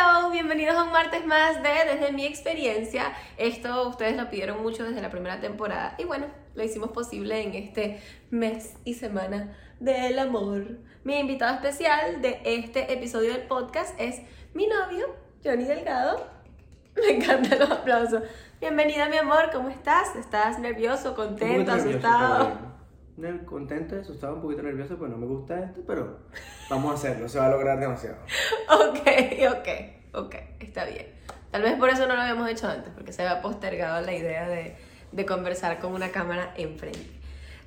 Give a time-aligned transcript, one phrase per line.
[0.00, 3.12] Hello, bienvenidos a un martes más de Desde mi experiencia.
[3.36, 7.54] Esto ustedes lo pidieron mucho desde la primera temporada y bueno, lo hicimos posible en
[7.54, 8.00] este
[8.30, 10.78] mes y semana del amor.
[11.04, 14.22] Mi invitado especial de este episodio del podcast es
[14.54, 15.14] mi novio,
[15.44, 16.26] Johnny Delgado.
[16.96, 18.22] Me encantan los aplausos.
[18.58, 20.16] Bienvenida, mi amor, ¿cómo estás?
[20.16, 22.79] ¿Estás nervioso, contento, asustado?
[23.46, 26.18] Contento, asustado, un poquito nervioso, pues no me gusta esto, pero
[26.68, 28.16] vamos a hacerlo, se va a lograr demasiado.
[28.70, 29.06] Ok,
[29.58, 29.68] ok,
[30.14, 31.06] ok, está bien.
[31.50, 34.48] Tal vez por eso no lo habíamos hecho antes, porque se había postergado la idea
[34.48, 34.76] de,
[35.12, 37.10] de conversar con una cámara enfrente.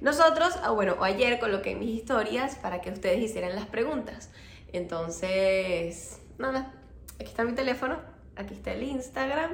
[0.02, 4.32] Nosotros, ah, bueno, ayer coloqué mis historias para que ustedes hicieran las preguntas.
[4.72, 6.74] Entonces, nada,
[7.16, 8.00] aquí está mi teléfono,
[8.36, 9.52] aquí está el Instagram.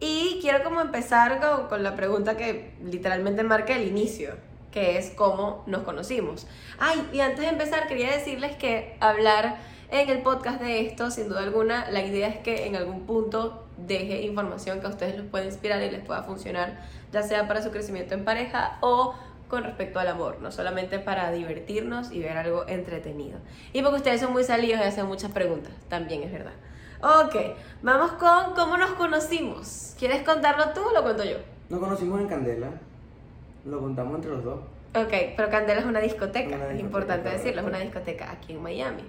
[0.00, 4.34] Y quiero como empezar con, con la pregunta que literalmente marca el inicio
[4.74, 6.48] que es cómo nos conocimos.
[6.80, 11.28] Ay, y antes de empezar quería decirles que hablar en el podcast de esto, sin
[11.28, 15.30] duda alguna, la idea es que en algún punto deje información que a ustedes les
[15.30, 16.80] pueda inspirar y les pueda funcionar,
[17.12, 19.14] ya sea para su crecimiento en pareja o
[19.46, 23.38] con respecto al amor, no solamente para divertirnos y ver algo entretenido.
[23.72, 26.54] Y porque ustedes son muy salidos y hacen muchas preguntas, también es verdad.
[27.00, 27.36] Ok,
[27.80, 29.94] vamos con cómo nos conocimos.
[29.96, 31.36] ¿Quieres contarlo tú o lo cuento yo?
[31.68, 32.70] Nos conocimos en Candela.
[33.64, 34.60] Lo contamos entre los dos.
[34.94, 39.02] Ok, pero Candela es una discoteca, es importante decirlo, es una discoteca aquí en Miami.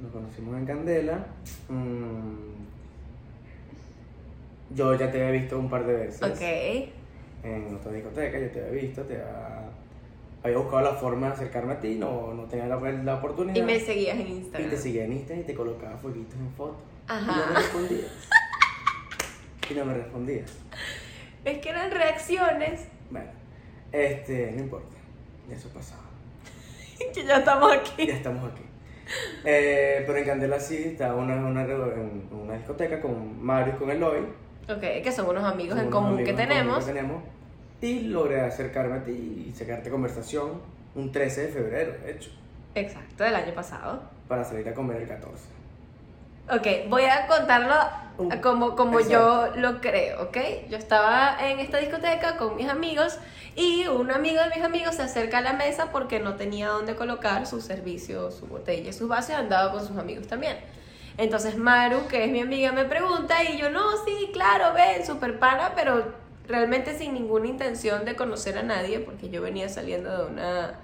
[0.00, 1.26] Nos conocimos en Candela.
[1.68, 2.52] Mm,
[4.74, 6.22] yo ya te había visto un par de veces.
[6.22, 6.42] Ok.
[7.44, 9.16] En otra discoteca, yo te había visto, te
[10.42, 13.56] había, buscado la forma de acercarme a ti, no, no tenía la, la, oportunidad.
[13.56, 14.68] Y me seguías en Instagram.
[14.68, 16.82] Y te seguía en Instagram y te colocaba fueguitos en fotos.
[17.08, 17.32] Ajá.
[17.32, 18.28] Y no me respondías.
[19.70, 20.58] y no me respondías.
[21.44, 22.86] Es que eran reacciones.
[23.10, 23.41] Bueno
[23.92, 24.96] este, no importa,
[25.48, 26.02] ya eso pasaba.
[27.14, 28.06] que ya estamos aquí.
[28.06, 28.62] Ya estamos aquí.
[29.44, 33.90] Eh, pero en Candela sí, estaba una, una, en una discoteca con Mario y con
[33.90, 34.20] Eloy.
[34.68, 36.84] Ok, que son unos amigos en común que tenemos.
[36.84, 37.22] que tenemos.
[37.80, 40.60] Y logré acercarme a ti y sacarte conversación
[40.94, 42.30] un 13 de febrero, de hecho.
[42.74, 44.02] Exacto, del año pasado.
[44.28, 45.61] Para salir a comer el 14.
[46.50, 47.74] Ok, voy a contarlo
[48.42, 50.36] como, como yo lo creo, ¿ok?
[50.68, 53.18] Yo estaba en esta discoteca con mis amigos
[53.54, 56.96] y un amigo de mis amigos se acerca a la mesa porque no tenía dónde
[56.96, 60.56] colocar su servicio, su botella, sus vasos andaba con sus amigos también.
[61.16, 65.38] Entonces Maru, que es mi amiga, me pregunta y yo, no, sí, claro, ven, super
[65.38, 66.12] pana, pero
[66.48, 70.80] realmente sin ninguna intención de conocer a nadie porque yo venía saliendo de una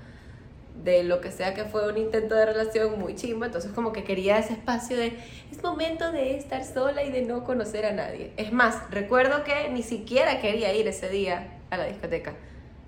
[0.82, 4.04] de lo que sea que fue un intento de relación muy chimbo, entonces como que
[4.04, 5.18] quería ese espacio de
[5.50, 8.32] es momento de estar sola y de no conocer a nadie.
[8.36, 12.34] Es más, recuerdo que ni siquiera quería ir ese día a la discoteca,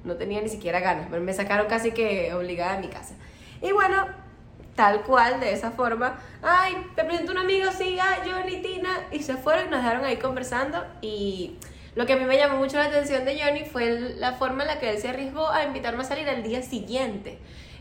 [0.05, 3.15] no tenía ni siquiera ganas, pero me sacaron casi que obligada a mi casa.
[3.61, 4.07] Y bueno,
[4.77, 9.37] tal cual, de esa forma, ay, te presento un amigo, siga, Johnny, Tina, y se
[9.37, 11.57] fueron y nos dejaron ahí conversando y...
[11.97, 14.69] Lo que a mí me llamó mucho la atención de Johnny fue la forma en
[14.69, 17.39] la que él se arriesgó a invitarme a salir al día siguiente.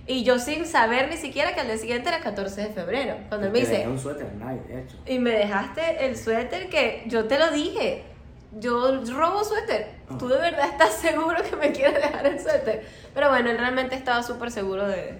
[0.09, 3.18] Y yo sin saber ni siquiera que al día siguiente era 14 de febrero.
[3.28, 3.88] Cuando él me dice...
[3.88, 4.97] un suéter, de hecho.
[5.06, 8.06] Y me dejaste el suéter que yo te lo dije.
[8.53, 10.00] Yo robo suéter.
[10.09, 10.16] Ah.
[10.18, 12.88] ¿Tú de verdad estás seguro que me quieres dejar el suéter?
[13.14, 15.19] Pero bueno, él realmente estaba súper seguro de...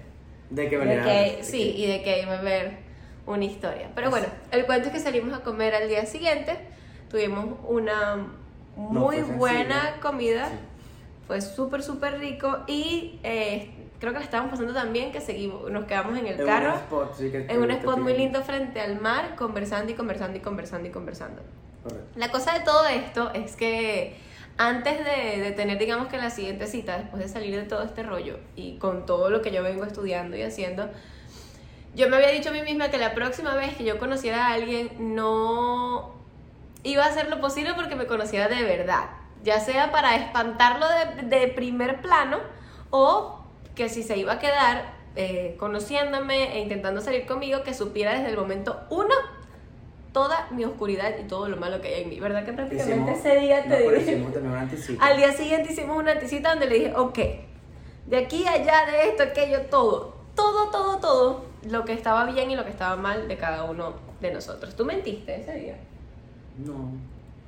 [0.50, 1.04] De que venía.
[1.04, 2.78] Que, sí, y de que iba a ver
[3.26, 3.90] una historia.
[3.94, 6.56] Pero bueno, el cuento es que salimos a comer al día siguiente.
[7.08, 8.26] Tuvimos una
[8.74, 10.48] muy buena comida.
[11.28, 12.64] Fue súper, súper rico.
[12.66, 13.20] Y...
[13.22, 16.74] Eh, creo que la estábamos pasando también, que seguimos, nos quedamos en el carro,
[17.20, 21.42] en un spot muy lindo frente al mar, conversando y conversando y conversando y conversando.
[22.16, 24.16] La cosa de todo esto es que
[24.56, 28.02] antes de, de, tener, digamos que la siguiente cita, después de salir de todo este
[28.02, 30.90] rollo y con todo lo que yo vengo estudiando y haciendo,
[31.94, 34.54] yo me había dicho a mí misma que la próxima vez que yo conociera a
[34.54, 36.14] alguien no
[36.84, 39.10] iba a hacer lo posible porque me conociera de verdad,
[39.42, 42.38] ya sea para espantarlo de, de primer plano
[42.90, 43.39] o
[43.74, 48.30] que si se iba a quedar eh, conociéndome e intentando salir conmigo, que supiera desde
[48.30, 49.14] el momento uno
[50.12, 52.20] toda mi oscuridad y todo lo malo que hay en mí.
[52.20, 54.24] ¿Verdad que prácticamente ese día te dije?
[55.00, 57.18] Al día siguiente hicimos una anticita donde le dije, ok,
[58.06, 62.56] de aquí allá, de esto, aquello, todo, todo, todo, todo, lo que estaba bien y
[62.56, 64.74] lo que estaba mal de cada uno de nosotros.
[64.74, 65.76] ¿Tú mentiste ese día?
[66.58, 66.92] No,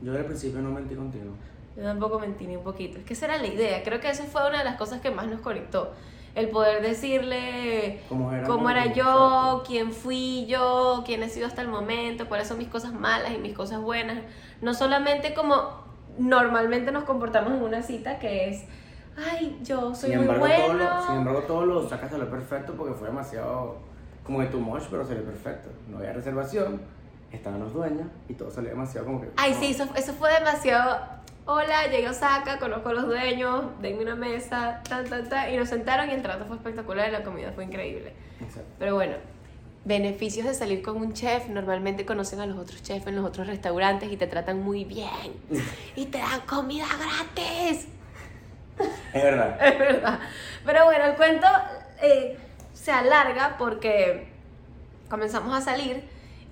[0.01, 1.33] yo al principio no mentí contigo.
[1.77, 2.99] Yo tampoco mentí ni un poquito.
[2.99, 3.83] Es que esa era la idea.
[3.83, 5.93] Creo que eso fue una de las cosas que más nos conectó.
[6.35, 12.27] El poder decirle cómo era, yo, quién fui yo, quién he sido hasta el momento,
[12.27, 14.19] cuáles son mis cosas malas y mis cosas buenas.
[14.63, 15.83] No solamente como
[16.19, 18.65] normalmente nos comportamos en una cita, que es,
[19.17, 21.07] ay, yo soy muy bueno.
[21.07, 23.77] sin embargo, todo lo sacas a lo perfecto porque fue demasiado
[24.25, 25.69] como de tu much, pero salió perfecto.
[25.91, 26.81] No había reservación
[27.33, 29.31] estaban los dueños y todo salió demasiado como que...
[29.37, 31.22] Ay, sí, eso, eso fue demasiado.
[31.45, 35.53] Hola, llegué a Osaka, conozco a los dueños, denme una mesa, tan, tan, tan.
[35.53, 38.13] Y nos sentaron y el trato fue espectacular y la comida fue increíble.
[38.41, 38.71] Exacto.
[38.79, 39.15] Pero bueno,
[39.85, 41.49] beneficios de salir con un chef.
[41.49, 45.33] Normalmente conocen a los otros chefs en los otros restaurantes y te tratan muy bien.
[45.97, 47.89] Y te dan comida gratis.
[49.13, 49.59] Es verdad.
[49.67, 50.21] Es verdad.
[50.65, 51.49] Pero bueno, el cuento
[52.01, 52.39] eh,
[52.73, 54.29] se alarga porque
[55.11, 56.05] comenzamos a salir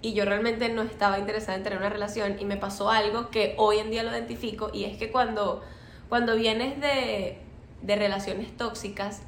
[0.02, 3.54] y yo realmente no estaba interesada en tener una relación y me pasó algo que
[3.58, 5.62] hoy en día lo identifico y es que cuando,
[6.08, 7.38] cuando vienes de,
[7.82, 9.22] de relaciones tóxicas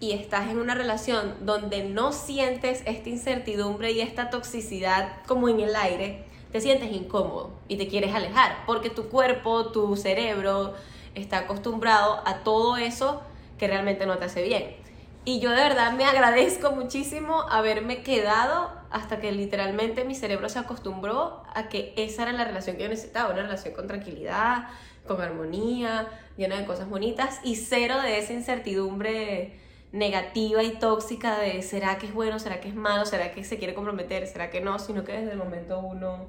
[0.00, 5.60] y estás en una relación donde no sientes esta incertidumbre y esta toxicidad como en
[5.60, 10.74] el aire, te sientes incómodo y te quieres alejar porque tu cuerpo, tu cerebro
[11.14, 13.22] está acostumbrado a todo eso
[13.58, 14.83] que realmente no te hace bien.
[15.26, 20.58] Y yo de verdad me agradezco muchísimo haberme quedado hasta que literalmente mi cerebro se
[20.58, 24.68] acostumbró a que esa era la relación que yo necesitaba, una relación con tranquilidad,
[25.06, 29.58] con armonía, llena de cosas bonitas y cero de esa incertidumbre
[29.92, 33.56] negativa y tóxica de será que es bueno, será que es malo, será que se
[33.56, 36.26] quiere comprometer, será que no, sino que desde el momento uno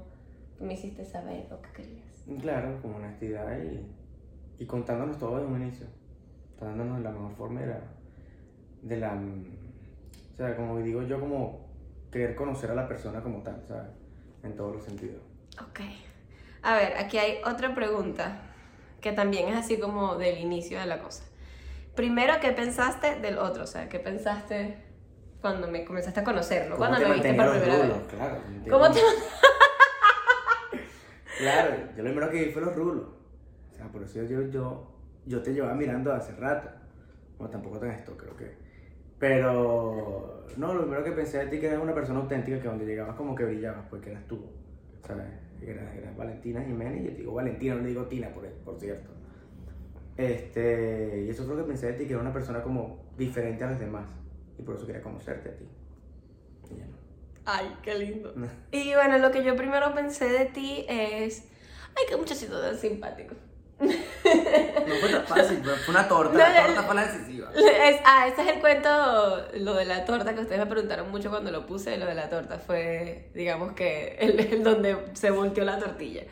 [0.61, 2.23] me hiciste saber lo que querías.
[2.41, 5.87] Claro, con honestidad y, y contándonos todo desde un inicio.
[6.61, 7.81] Dándonos la mejor forma de la,
[8.85, 9.13] de la...
[9.13, 11.65] O sea, como digo yo, como
[12.11, 13.91] querer conocer a la persona como tal, ¿sabes?
[14.43, 15.21] En todos los sentidos.
[15.61, 15.81] Ok.
[16.61, 18.41] A ver, aquí hay otra pregunta
[19.01, 21.23] que también es así como del inicio de la cosa.
[21.95, 23.63] Primero, ¿qué pensaste del otro?
[23.63, 24.77] O sea, ¿qué pensaste
[25.41, 26.75] cuando me comenzaste a conocerlo?
[26.75, 27.93] ¿Cómo Cuando lo viste por primera vez.
[28.09, 28.37] Claro.
[28.49, 28.99] ¿me ¿Cómo te?
[31.37, 33.07] Claro, yo lo primero que vi fue los rulos.
[33.71, 34.87] O sea, por eso yo, yo,
[35.25, 36.69] yo te llevaba mirando hace rato.
[37.37, 38.64] Bueno, tampoco tan esto, creo que.
[39.19, 42.85] Pero, no, lo primero que pensé de ti que eras una persona auténtica, que donde
[42.85, 44.45] llegabas como que brillabas, porque eras tú.
[45.07, 45.25] ¿Sabes?
[45.61, 48.79] Eras, eras Valentina Jiménez, y yo te digo Valentina, no le digo Tina, por, por
[48.79, 49.09] cierto.
[50.17, 53.63] Este, y eso fue lo que pensé de ti, que era una persona como diferente
[53.63, 54.09] a las demás.
[54.57, 55.65] Y por eso quería conocerte a ti.
[56.71, 56.95] Y ya no.
[57.45, 58.33] Ay, qué lindo.
[58.71, 61.47] Y bueno, lo que yo primero pensé de ti es,
[61.95, 63.35] ay, qué muchachito tan simpático.
[63.79, 66.31] No fue tan fácil, pero fue una torta.
[66.33, 67.51] No, la torta fue la decisiva.
[67.55, 68.89] Es- ah, ese es el cuento,
[69.55, 72.29] lo de la torta, que ustedes me preguntaron mucho cuando lo puse, lo de la
[72.29, 76.23] torta fue, digamos que, el, el donde se volteó la tortilla.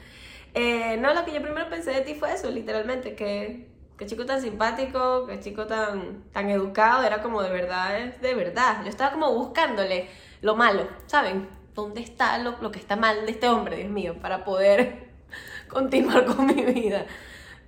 [0.53, 3.67] Eh, no, lo que yo primero pensé de ti fue eso, literalmente, que,
[3.97, 8.83] que chico tan simpático, que chico tan, tan educado, era como de verdad, de verdad.
[8.83, 10.07] Yo estaba como buscándole
[10.41, 11.47] lo malo, ¿saben?
[11.73, 15.07] ¿Dónde está lo, lo que está mal de este hombre, Dios mío, para poder
[15.67, 17.05] continuar con mi vida?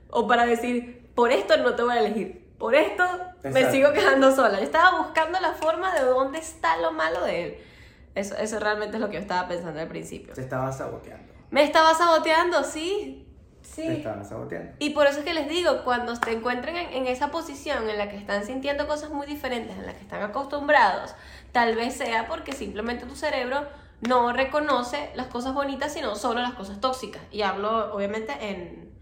[0.09, 3.03] O para decir, por esto no te voy a elegir, por esto
[3.43, 4.57] me sigo quedando sola.
[4.57, 7.57] Yo estaba buscando la forma de dónde está lo malo de él.
[8.15, 10.33] Eso, eso realmente es lo que yo estaba pensando al principio.
[10.33, 11.33] Te estaba saboteando.
[11.51, 13.27] Me estaba saboteando, sí.
[13.61, 13.81] Sí.
[13.81, 14.73] Te estaba saboteando.
[14.79, 17.97] Y por eso es que les digo, cuando te encuentren en, en esa posición en
[17.97, 21.13] la que están sintiendo cosas muy diferentes, en la que están acostumbrados,
[21.51, 23.67] tal vez sea porque simplemente tu cerebro
[24.01, 27.21] no reconoce las cosas bonitas, sino solo las cosas tóxicas.
[27.31, 28.94] Y hablo, obviamente, en,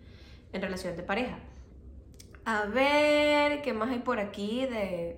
[0.54, 1.40] en relación de pareja.
[2.46, 5.18] A ver, ¿qué más hay por aquí de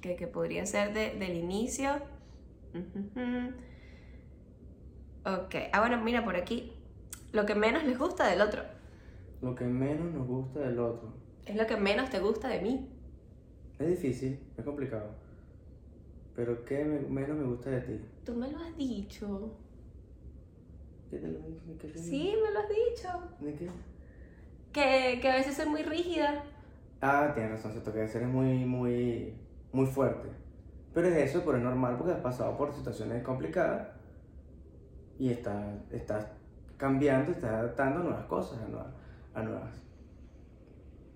[0.00, 1.90] que, que podría ser de- del inicio?
[2.74, 3.52] Ujujú.
[5.24, 6.72] Ok, ah bueno, mira por aquí.
[7.32, 8.62] Lo que menos les gusta del otro.
[9.42, 11.12] Lo que menos nos gusta del otro.
[11.46, 12.88] Es lo que menos te gusta de mí.
[13.78, 15.14] Es difícil, es complicado.
[16.34, 18.00] Pero ¿qué me- menos me gusta de ti?
[18.24, 19.50] Tú me lo has dicho.
[21.10, 21.40] ¿Qué te lo?
[21.78, 23.08] ¿Qué te lo Sí, me lo has dicho.
[23.40, 23.68] ¿De qué?
[24.72, 26.44] Que, que a veces soy muy rígida.
[27.00, 29.34] Ah, tienes razón, cierto que eres muy, muy,
[29.72, 30.28] muy fuerte.
[30.92, 33.88] Pero es eso, pero es normal porque has pasado por situaciones complicadas
[35.18, 36.26] y estás, estás
[36.76, 38.92] cambiando, estás adaptando a nuevas cosas, a nuevas,
[39.34, 39.74] a nuevas,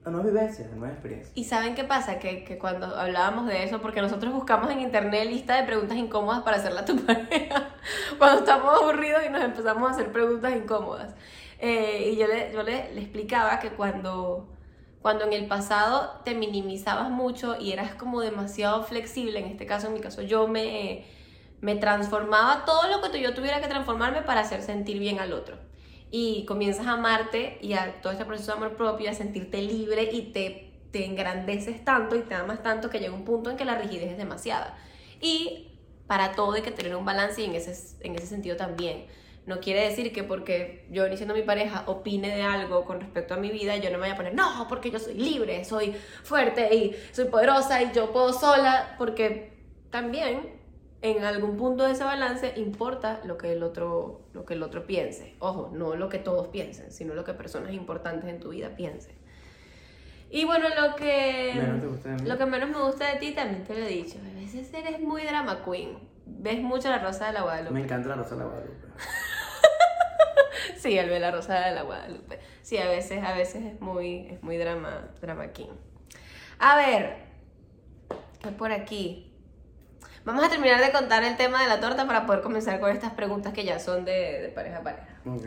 [0.05, 1.33] a nuevas vivencias, a nuevas experiencias.
[1.35, 2.19] ¿Y saben qué pasa?
[2.19, 6.43] Que, que cuando hablábamos de eso, porque nosotros buscamos en internet lista de preguntas incómodas
[6.43, 7.71] para hacerla a tu pareja,
[8.19, 11.15] cuando estamos aburridos y nos empezamos a hacer preguntas incómodas.
[11.59, 14.49] Eh, y yo, le, yo le, explicaba que cuando,
[15.03, 19.87] cuando en el pasado te minimizabas mucho y eras como demasiado flexible, en este caso,
[19.87, 21.05] en mi caso, yo me,
[21.61, 25.57] me transformaba todo lo que yo tuviera que transformarme para hacer sentir bien al otro.
[26.11, 30.11] Y comienzas a amarte y a todo este proceso de amor propio, a sentirte libre
[30.13, 33.65] y te, te engrandeces tanto y te amas tanto que llega un punto en que
[33.65, 34.79] la rigidez es demasiada.
[35.21, 35.73] Y
[36.07, 39.07] para todo hay que tener un balance y en ese, en ese sentido también.
[39.47, 43.35] No quiere decir que porque yo, ni siendo mi pareja, opine de algo con respecto
[43.35, 45.95] a mi vida, yo no me vaya a poner, no, porque yo soy libre, soy
[46.23, 49.53] fuerte y soy poderosa y yo puedo sola, porque
[49.91, 50.55] también
[51.03, 54.87] en algún punto de ese balance importa lo que el otro, lo que el otro
[54.87, 55.35] piense.
[55.39, 59.15] Ojo, no lo que todos piensen, sino lo que personas importantes en tu vida piensen.
[60.31, 62.29] Y bueno, lo que, Menos te gusta de mí.
[62.29, 64.17] lo que menos me gusta de ti también te lo he dicho.
[64.19, 65.99] A veces eres muy drama queen.
[66.27, 67.75] Ves mucho la Rosa de la Guadalupe.
[67.75, 68.75] Me encanta la rosa de la Guadalupe.
[70.77, 72.41] Sí, él ve la Rosa de la Guadalupe.
[72.63, 75.71] Sí, a veces, a veces es muy, es muy drama, drama king.
[76.59, 77.17] A ver,
[78.43, 79.33] ¿qué por aquí?
[80.25, 83.13] Vamos a terminar de contar el tema de la torta para poder comenzar con estas
[83.13, 85.09] preguntas que ya son de, de pareja a pareja.
[85.27, 85.45] Ok.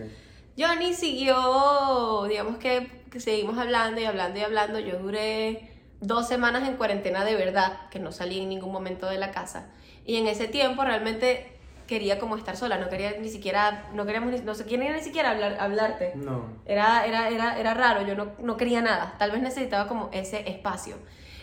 [0.58, 4.80] Johnny siguió, digamos que, que seguimos hablando y hablando y hablando.
[4.80, 5.72] Yo duré
[6.02, 9.68] dos semanas en cuarentena de verdad, que no salí en ningún momento de la casa.
[10.06, 11.57] Y en ese tiempo realmente
[11.88, 15.02] quería como estar sola, no quería ni siquiera, no queríamos ni, no se quería ni
[15.02, 16.14] siquiera hablar, hablarte.
[16.16, 16.46] No.
[16.66, 20.48] Era, era, era, era raro, yo no, no quería nada, tal vez necesitaba como ese
[20.50, 20.98] espacio.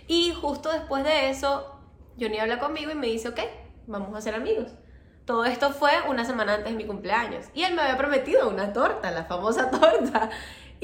[0.06, 1.80] Y justo después de eso,
[2.20, 3.40] Johnny habla conmigo y me dice, ok,
[3.86, 4.72] vamos a ser amigos.
[5.24, 7.46] Todo esto fue una semana antes de mi cumpleaños.
[7.54, 10.28] Y él me había prometido una torta, la famosa torta.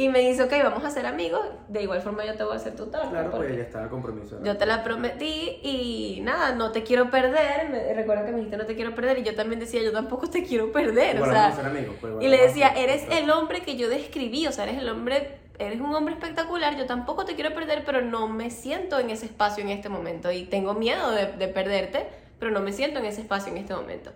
[0.01, 1.43] Y me dice, ok, vamos a ser amigos.
[1.69, 3.11] De igual forma yo te voy a hacer tu torta.
[3.11, 4.39] Claro, porque pues ya estaba compromiso.
[4.39, 4.47] ¿no?
[4.47, 7.69] yo te la prometí y nada, no te quiero perder.
[7.69, 10.31] Me, recuerda que me dijiste no te quiero perder y yo también decía, yo tampoco
[10.31, 11.21] te quiero perder.
[11.21, 14.53] O sea, ser amigos, pues, y le decía, eres el hombre que yo describí, o
[14.53, 18.27] sea, eres el hombre, eres un hombre espectacular, yo tampoco te quiero perder, pero no
[18.27, 22.07] me siento en ese espacio en este momento y tengo miedo de, de perderte,
[22.39, 24.13] pero no me siento en ese espacio en este momento.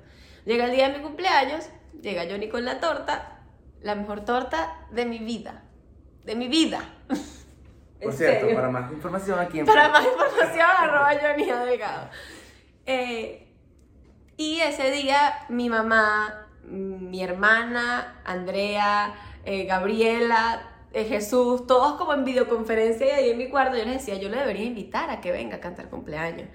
[0.47, 1.69] Llega el día de mi cumpleaños,
[2.00, 3.41] llega Johnny con la torta,
[3.83, 5.63] la mejor torta de mi vida,
[6.25, 6.81] de mi vida.
[8.02, 8.57] Por cierto, serio.
[8.57, 11.45] para más información aquí en Para más información, arroba Johnny.
[11.45, 12.11] Delgado.
[12.87, 13.47] Eh,
[14.37, 19.14] y ese día mi mamá, mi hermana, Andrea,
[19.45, 23.95] eh, Gabriela, eh, Jesús, todos como en videoconferencia y ahí en mi cuarto yo les
[23.95, 26.49] decía, yo le debería invitar a que venga a cantar cumpleaños.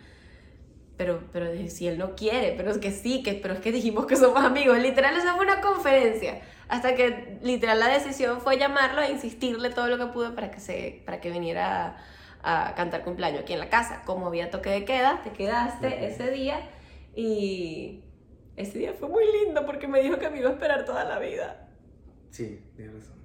[0.97, 4.05] Pero, pero si él no quiere, pero es que sí, que, pero es que dijimos
[4.05, 4.77] que somos amigos.
[4.79, 6.41] Literal, esa fue una conferencia.
[6.69, 10.59] Hasta que literal la decisión fue llamarlo e insistirle todo lo que pude para que,
[10.59, 11.97] se, para que viniera
[12.41, 14.03] a, a cantar cumpleaños aquí en la casa.
[14.05, 16.59] Como había toque de queda, te quedaste ese día
[17.15, 18.03] y
[18.55, 21.19] ese día fue muy lindo porque me dijo que me iba a esperar toda la
[21.19, 21.69] vida.
[22.29, 23.17] Sí, tienes razón.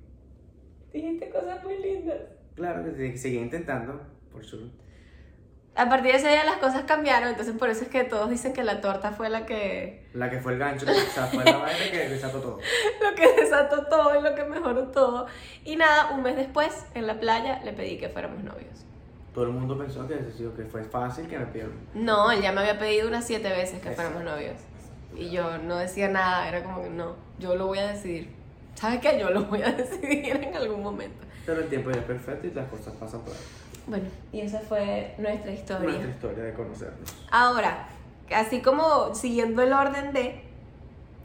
[0.92, 2.18] Dijiste cosas muy lindas.
[2.54, 4.70] Claro que seguí intentando, por sure.
[5.76, 8.52] A partir de ese día las cosas cambiaron, entonces por eso es que todos dicen
[8.52, 11.56] que la torta fue la que La que fue el gancho, o sea, fue la
[11.56, 12.60] vaina que desató todo.
[13.02, 15.26] lo que desató todo y lo que mejoró todo.
[15.64, 18.84] Y nada, un mes después, en la playa, le pedí que fuéramos novios.
[19.34, 21.74] Todo el mundo pensó que, que fue fácil, que me pidieron.
[21.92, 24.54] No, él ya me había pedido unas siete veces que fuéramos novios.
[25.16, 28.30] Y yo no decía nada, era como que no, yo lo voy a decidir.
[28.76, 29.18] ¿Sabes qué?
[29.18, 31.26] Yo lo voy a decidir en algún momento.
[31.44, 33.63] Pero el tiempo ya es perfecto y las cosas pasan por ahí.
[33.86, 35.88] Bueno, y esa fue nuestra historia.
[35.88, 37.26] Nuestra historia de conocernos.
[37.30, 37.88] Ahora,
[38.34, 40.42] así como siguiendo el orden de,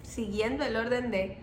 [0.04, 1.38] siguiendo el orden de,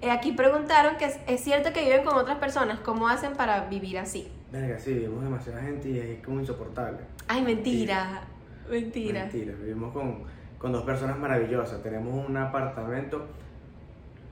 [0.00, 3.66] eh, aquí preguntaron que es, es cierto que viven con otras personas, ¿cómo hacen para
[3.66, 4.28] vivir así?
[4.50, 6.98] Verga, sí, vivimos demasiada gente y es como insoportable.
[7.28, 8.22] Ay, mentira,
[8.68, 9.22] mentira.
[9.22, 10.24] Mentira, vivimos con,
[10.58, 11.82] con dos personas maravillosas.
[11.82, 13.26] Tenemos un apartamento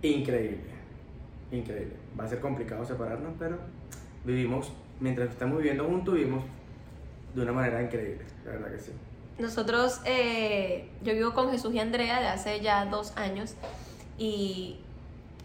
[0.02, 0.70] increíble.
[1.50, 1.94] Increíble.
[2.18, 3.56] Va a ser complicado separarnos, pero
[4.24, 6.44] vivimos, mientras estamos viviendo juntos, vivimos
[7.34, 8.24] de una manera increíble.
[8.44, 8.92] La verdad que sí.
[9.38, 13.54] Nosotros, eh, yo vivo con Jesús y Andrea de hace ya dos años
[14.18, 14.78] y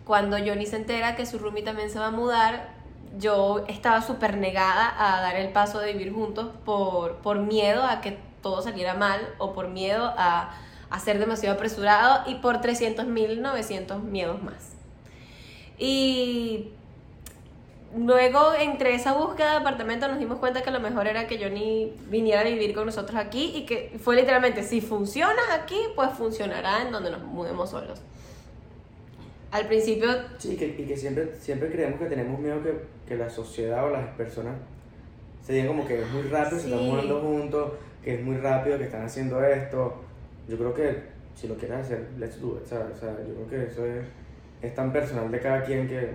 [0.03, 2.75] cuando Johnny se entera que su roomie también se va a mudar,
[3.17, 8.01] yo estaba súper negada a dar el paso de vivir juntos por, por miedo a
[8.01, 10.51] que todo saliera mal o por miedo a,
[10.89, 14.73] a ser demasiado apresurado y por 300 mil 900 miedos más.
[15.77, 16.71] Y
[17.97, 21.93] luego, entre esa búsqueda de apartamento, nos dimos cuenta que lo mejor era que Johnny
[22.09, 26.81] viniera a vivir con nosotros aquí y que fue literalmente, si funciona aquí, pues funcionará
[26.81, 28.01] en donde nos mudemos solos.
[29.51, 32.73] Al principio, Sí, que, y que siempre, siempre creemos que tenemos miedo que,
[33.07, 34.55] que la sociedad o las personas
[35.45, 36.89] se digan como que es muy rápido, se están Sí.
[36.91, 37.71] mudando juntos,
[38.03, 40.01] que es muy rápido, que están haciendo esto.
[40.49, 41.03] Yo creo que
[41.35, 42.97] si lo quieres hacer, let's do it, ¿sabes?
[42.97, 44.03] O sea, yo creo que eso es,
[44.61, 46.09] es tan personal de cada quien que,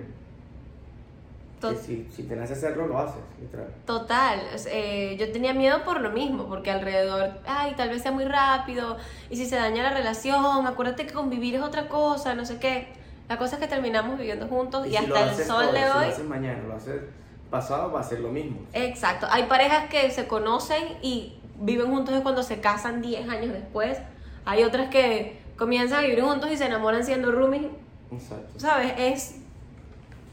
[1.60, 3.68] que si, si te nace hacerlo, lo haces, literal.
[3.84, 8.24] total, eh, yo tenía miedo por lo mismo, porque alrededor, ay, tal vez sea muy
[8.24, 8.96] rápido,
[9.28, 12.88] y si se daña la relación, acuérdate que convivir es otra cosa, no sé qué.
[13.28, 15.78] La cosa es que terminamos viviendo juntos y, si lo hasta el sol hoy, de
[15.78, 17.02] Si lo hoy haces mañana, lo haces
[17.50, 18.60] pasado, va a ser lo mismo.
[18.72, 19.26] Exacto.
[19.30, 23.98] Hay parejas que se conocen y viven juntos es cuando se casan 10 años después.
[24.44, 27.66] Hay otras que comienzan a vivir juntos y se enamoran siendo roomies.
[28.10, 28.58] Exacto.
[28.58, 28.94] ¿Sabes?
[28.96, 29.39] Es,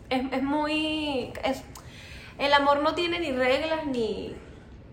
[0.09, 1.31] es, es muy...
[1.43, 1.63] Es,
[2.39, 4.35] el amor no tiene ni reglas ni,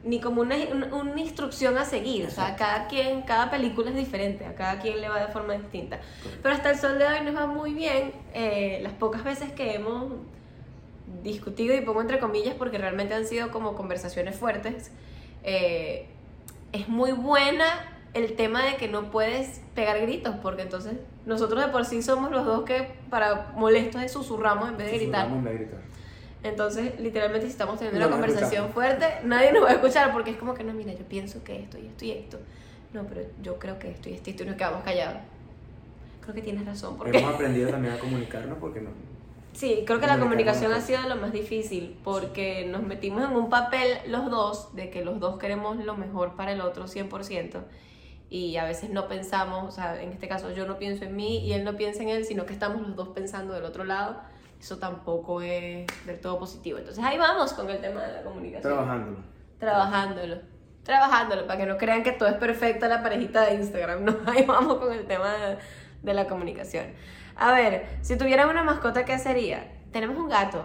[0.02, 0.56] ni como una,
[0.92, 2.26] una, instrucción a seguir.
[2.26, 5.54] O sea, cada quien, cada película es diferente, a cada quien le va de forma
[5.54, 6.00] distinta.
[6.42, 8.12] Pero hasta el sol de hoy nos va muy bien.
[8.32, 10.12] Eh, las pocas veces que hemos
[11.22, 14.90] discutido, y pongo entre comillas porque realmente han sido como conversaciones fuertes,
[15.42, 16.06] eh,
[16.72, 20.94] es muy buena el tema de que no puedes pegar gritos, porque entonces
[21.26, 25.28] nosotros de por sí somos los dos que para molestos susurramos en vez de gritar.
[26.44, 30.36] Entonces, literalmente, si estamos teniendo una conversación fuerte, nadie nos va a escuchar porque es
[30.36, 32.38] como que no, mira, yo pienso que esto y esto y esto.
[32.92, 35.22] No, pero yo creo que esto y esto y esto y nos quedamos callados.
[36.20, 36.96] Creo que tienes razón.
[36.96, 37.18] Porque...
[37.18, 38.90] Hemos aprendido también a comunicarnos porque no.
[39.54, 43.48] Sí, creo que la comunicación ha sido lo más difícil porque nos metimos en un
[43.48, 47.62] papel los dos de que los dos queremos lo mejor para el otro 100%
[48.36, 51.38] y a veces no pensamos, o sea, en este caso yo no pienso en mí
[51.38, 54.16] y él no piensa en él, sino que estamos los dos pensando del otro lado
[54.64, 56.78] eso tampoco es del todo positivo.
[56.78, 58.72] Entonces ahí vamos con el tema de la comunicación.
[58.72, 59.18] Trabajándolo.
[59.58, 60.36] Trabajándolo.
[60.82, 64.04] Trabajándolo, para que no crean que todo es perfecto la parejita de Instagram.
[64.04, 65.34] No, ahí vamos con el tema
[66.02, 66.86] de, la comunicación.
[67.36, 69.70] A ver, si tuviera una mascota, ¿qué sería?
[69.92, 70.64] Tenemos un gato.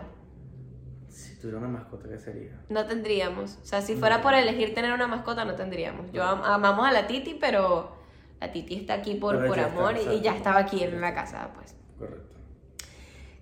[1.39, 2.51] Si tuviera una mascota, ¿qué sería?
[2.67, 3.60] No tendríamos.
[3.63, 6.12] O sea, si fuera por elegir tener una mascota, no tendríamos.
[6.12, 7.96] Yo amamos a la Titi, pero
[8.41, 11.77] la Titi está aquí por, por amor y, ya estaba aquí en la casa, pues.
[11.98, 12.36] Correcto.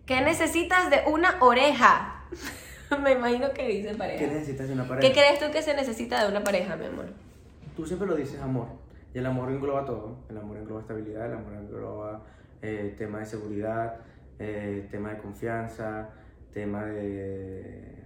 [0.05, 2.23] ¿Qué necesitas de una oreja?
[3.01, 4.19] Me imagino que dice pareja.
[4.19, 5.07] ¿Qué necesitas de una pareja?
[5.07, 7.07] ¿Qué crees tú que se necesita de una pareja, mi amor?
[7.75, 8.67] Tú siempre lo dices amor.
[9.15, 10.19] Y el amor engloba todo.
[10.29, 12.21] El amor engloba estabilidad, el amor engloba
[12.61, 13.95] eh, tema de seguridad,
[14.37, 16.11] eh, tema de confianza,
[16.53, 18.03] tema de,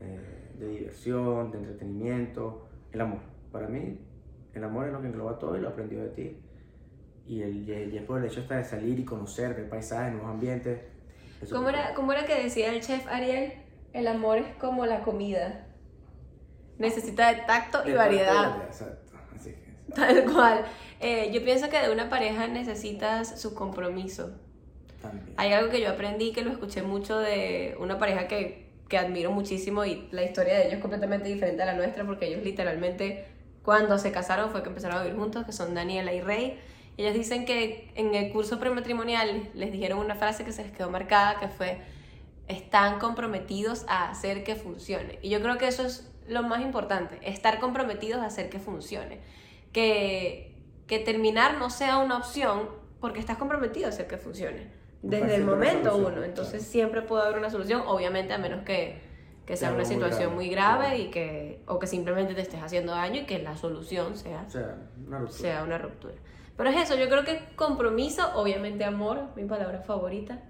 [0.00, 2.68] eh, de diversión, de entretenimiento.
[2.92, 3.20] El amor.
[3.50, 3.98] Para mí,
[4.52, 6.40] el amor es lo que engloba todo y lo aprendió de ti.
[7.26, 10.94] Y el, el, el hecho está de salir y conocer, ver paisajes, nuevos ambientes
[11.50, 13.52] ¿Cómo era, ¿Cómo era que decía el chef Ariel?
[13.92, 15.66] El amor es como la comida.
[16.78, 18.62] Necesita de tacto y variedad.
[18.64, 19.92] Exacto, así que.
[19.94, 20.64] Tal cual.
[21.00, 24.32] Eh, yo pienso que de una pareja necesitas su compromiso.
[25.04, 25.34] También.
[25.36, 29.30] Hay algo que yo aprendí que lo escuché mucho de una pareja que, que admiro
[29.30, 33.24] muchísimo y la historia de ellos es completamente diferente a la nuestra porque ellos literalmente
[33.64, 36.60] cuando se casaron fue que empezaron a vivir juntos, que son Daniela y Rey.
[36.96, 40.90] Ellos dicen que en el curso prematrimonial les dijeron una frase que se les quedó
[40.90, 41.78] marcada, que fue,
[42.46, 45.18] están comprometidos a hacer que funcione.
[45.22, 49.20] Y yo creo que eso es lo más importante, estar comprometidos a hacer que funcione.
[49.72, 50.54] Que,
[50.86, 52.68] que terminar no sea una opción
[53.00, 54.68] porque estás comprometido a hacer que funcione.
[55.04, 56.24] Desde el momento uno.
[56.24, 59.02] Entonces siempre puede haber una solución, obviamente a menos que,
[59.44, 63.22] que sea una situación muy grave, y que, o que simplemente te estés haciendo daño
[63.22, 64.46] y que la solución sea,
[65.28, 66.14] Sea una ruptura.
[66.56, 70.40] Pero es eso, yo creo que compromiso, obviamente amor, mi palabra favorita,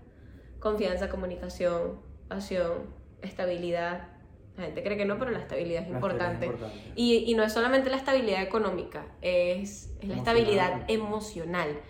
[0.60, 4.08] confianza, comunicación, pasión, estabilidad.
[4.56, 6.52] La gente cree que no, pero la estabilidad es, importante.
[6.94, 11.80] Y, y, no es solamente la estabilidad económica, es, es la estabilidad emocional.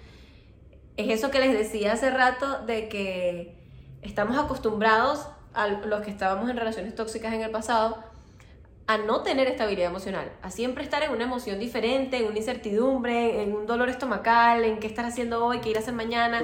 [0.97, 3.57] Es eso que les decía hace rato de que
[4.03, 8.03] estamos acostumbrados a los que estábamos en relaciones tóxicas en el pasado
[8.87, 13.43] a no tener estabilidad emocional, a siempre estar en una emoción diferente, en una incertidumbre,
[13.43, 16.43] en un dolor estomacal, en qué estar haciendo hoy, qué ir a hacer mañana,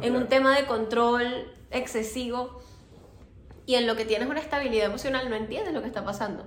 [0.00, 2.60] en un tema de control excesivo.
[3.66, 6.44] Y en lo que tienes una estabilidad emocional no entiendes lo que está pasando.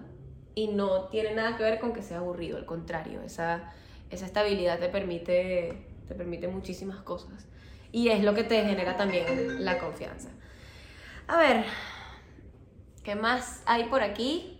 [0.53, 3.73] Y no tiene nada que ver con que sea aburrido, al contrario, esa,
[4.09, 7.47] esa estabilidad te permite, te permite muchísimas cosas.
[7.91, 10.29] Y es lo que te genera también la confianza.
[11.27, 11.65] A ver,
[13.03, 14.59] ¿qué más hay por aquí?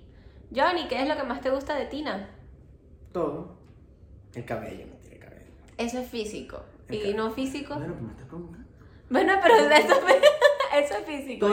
[0.55, 2.29] Johnny, ¿qué es lo que más te gusta de Tina?
[3.11, 3.57] Todo.
[4.33, 5.51] El cabello, no tiene cabello.
[5.77, 6.63] Eso es físico.
[6.89, 7.75] ¿Y no físico?
[7.75, 8.67] Bueno, pues me estás preguntando.
[9.09, 9.93] Bueno, pero eso,
[10.75, 11.47] eso es físico.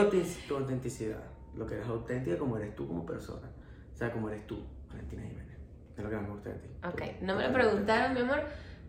[0.47, 1.23] Tu, autenticidad.
[1.55, 3.49] Lo que eres auténtica como eres tú como persona.
[3.93, 5.57] O sea, como eres tú, Valentina Jiménez.
[5.95, 6.69] Es lo que más me gusta de ti.
[6.83, 8.43] Ok, no me lo preguntaron, mi amor,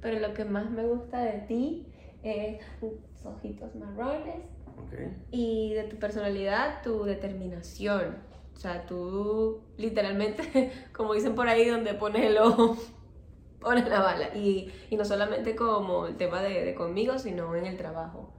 [0.05, 1.89] pero lo que más me gusta de ti
[2.23, 4.45] es tus ojitos marrones.
[4.87, 5.17] Okay.
[5.33, 8.17] Y de tu personalidad, tu determinación
[8.55, 12.77] o sea, tú literalmente, como dicen por ahí, donde pones el ojo,
[13.61, 14.29] pones la bala.
[14.35, 18.33] Y, y no solamente como el tema de, de, conmigo, sino en el trabajo.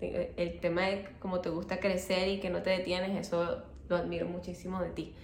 [0.00, 4.26] El tema de cómo te gusta crecer y que no te detienes, eso lo admiro
[4.26, 5.14] muchísimo de ti.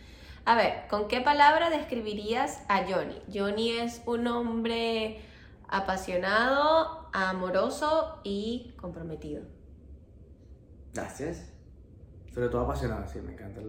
[0.47, 3.21] A ver, ¿con qué palabra describirías a Johnny?
[3.33, 5.21] Johnny es un hombre
[5.73, 9.43] apasionado, amoroso y comprometido.
[10.93, 11.51] Gracias.
[12.31, 13.63] Sobre todo apasionada, sí, me encanta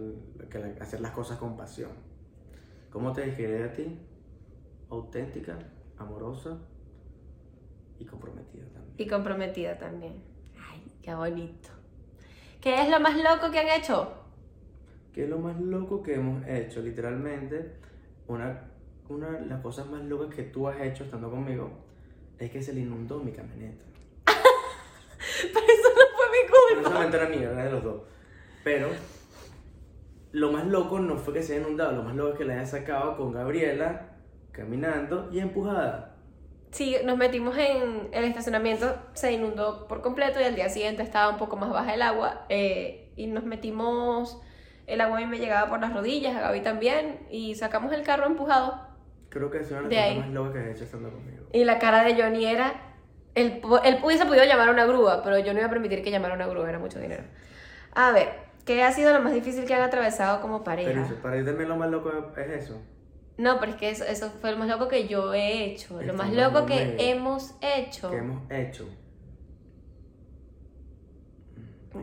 [0.80, 1.92] hacer las cosas con pasión.
[2.90, 3.98] ¿Cómo te describiré a ti?
[4.90, 5.58] Auténtica,
[5.96, 6.58] amorosa
[7.98, 8.94] y comprometida también.
[8.98, 10.22] Y comprometida también.
[10.70, 11.70] Ay, qué bonito.
[12.60, 14.12] ¿Qué es lo más loco que han hecho?
[15.14, 16.82] ¿Qué es lo más loco que hemos hecho?
[16.82, 17.76] Literalmente,
[18.28, 18.72] una,
[19.08, 21.83] una de las cosas más locas que tú has hecho estando conmigo
[22.38, 23.84] es que se le inundó mi camioneta.
[24.26, 26.88] Pero eso no fue mi No culpa.
[26.90, 28.02] solamente era mía, era de los dos.
[28.62, 28.88] Pero
[30.32, 32.54] lo más loco no fue que se haya inundado, lo más loco es que la
[32.54, 34.08] haya sacado con Gabriela
[34.52, 36.16] caminando y empujada.
[36.70, 41.30] Sí, nos metimos en el estacionamiento, se inundó por completo y al día siguiente estaba
[41.30, 44.40] un poco más baja el agua eh, y nos metimos,
[44.88, 48.02] el agua a mí me llegaba por las rodillas, a Gaby también y sacamos el
[48.02, 48.80] carro empujado
[49.34, 51.44] Creo que es una de las cosas más locas que has hecho estando conmigo.
[51.52, 52.72] y la cara de Johnny era,
[53.34, 56.12] él, él hubiese podido llamar a una grúa, pero yo no iba a permitir que
[56.12, 57.24] llamara a una grúa, era mucho dinero.
[57.96, 58.28] A ver,
[58.64, 60.88] ¿qué ha sido lo más difícil que han atravesado como pareja?
[60.88, 62.80] Pero eso, para ti también lo más loco es eso.
[63.36, 66.14] No, pero es que eso, eso fue lo más loco que yo he hecho, lo
[66.14, 68.08] más no loco que hemos hecho.
[68.12, 68.88] que hemos hecho.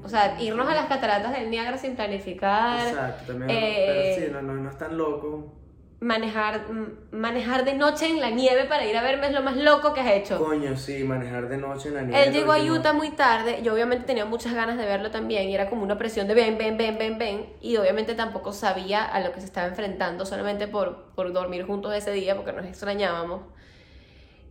[0.03, 3.49] O sea, irnos a las cataratas del Niágara sin planificar, Exacto, también.
[3.51, 5.53] eh, pero sí, no, no, no es tan loco.
[6.01, 9.55] Manejar, m- manejar de noche en la nieve para ir a verme es lo más
[9.55, 10.39] loco que has hecho.
[10.43, 12.23] Coño, sí, manejar de noche en la nieve.
[12.23, 15.53] Él llegó a Utah muy tarde, yo obviamente tenía muchas ganas de verlo también y
[15.53, 19.19] era como una presión de ven, ven, ven, ven, ven y obviamente tampoco sabía a
[19.19, 23.41] lo que se estaba enfrentando solamente por, por dormir juntos ese día porque nos extrañábamos.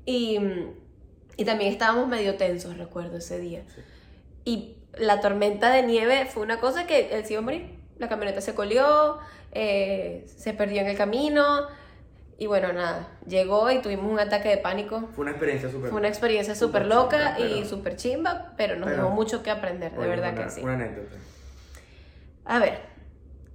[0.07, 0.39] Y,
[1.37, 3.65] y también estábamos medio tensos, recuerdo ese día.
[3.75, 3.81] Sí.
[4.45, 7.80] Y la tormenta de nieve fue una cosa que él se iba a morir.
[8.01, 9.19] La camioneta se colió,
[9.53, 11.45] eh, se perdió en el camino.
[12.39, 15.11] Y bueno, nada, llegó y tuvimos un ataque de pánico.
[15.15, 15.91] Fue una experiencia súper.
[15.91, 19.51] Fue una experiencia súper loca chimba, y súper chimba, pero nos pero- dejó mucho que
[19.51, 20.63] aprender, de verdad una- que sí.
[20.63, 21.17] Una anécdota.
[22.47, 22.79] A ver,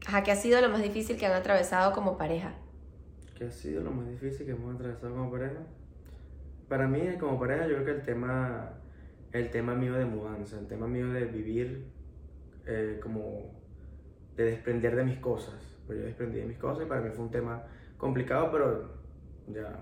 [0.05, 2.53] ajá, ¿qué ha sido lo más difícil que han atravesado como pareja?
[3.35, 5.57] ¿Qué ha sido lo más difícil que hemos atravesado como pareja?
[6.69, 8.73] Para mí, como pareja, yo creo que el tema,
[9.31, 11.87] el tema mío de mudanza, el tema mío de vivir,
[12.67, 13.51] eh, como
[14.35, 15.55] de desprender de mis cosas.
[15.87, 17.63] Pues yo desprendí de mis cosas y para mí fue un tema
[17.97, 18.91] complicado, pero
[19.47, 19.79] ya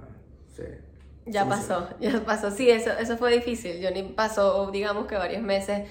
[0.48, 0.80] se.
[1.26, 2.52] Ya pasó, ya pasó.
[2.52, 3.80] Sí, eso, eso fue difícil.
[3.82, 5.88] Johnny pasó, digamos que varios meses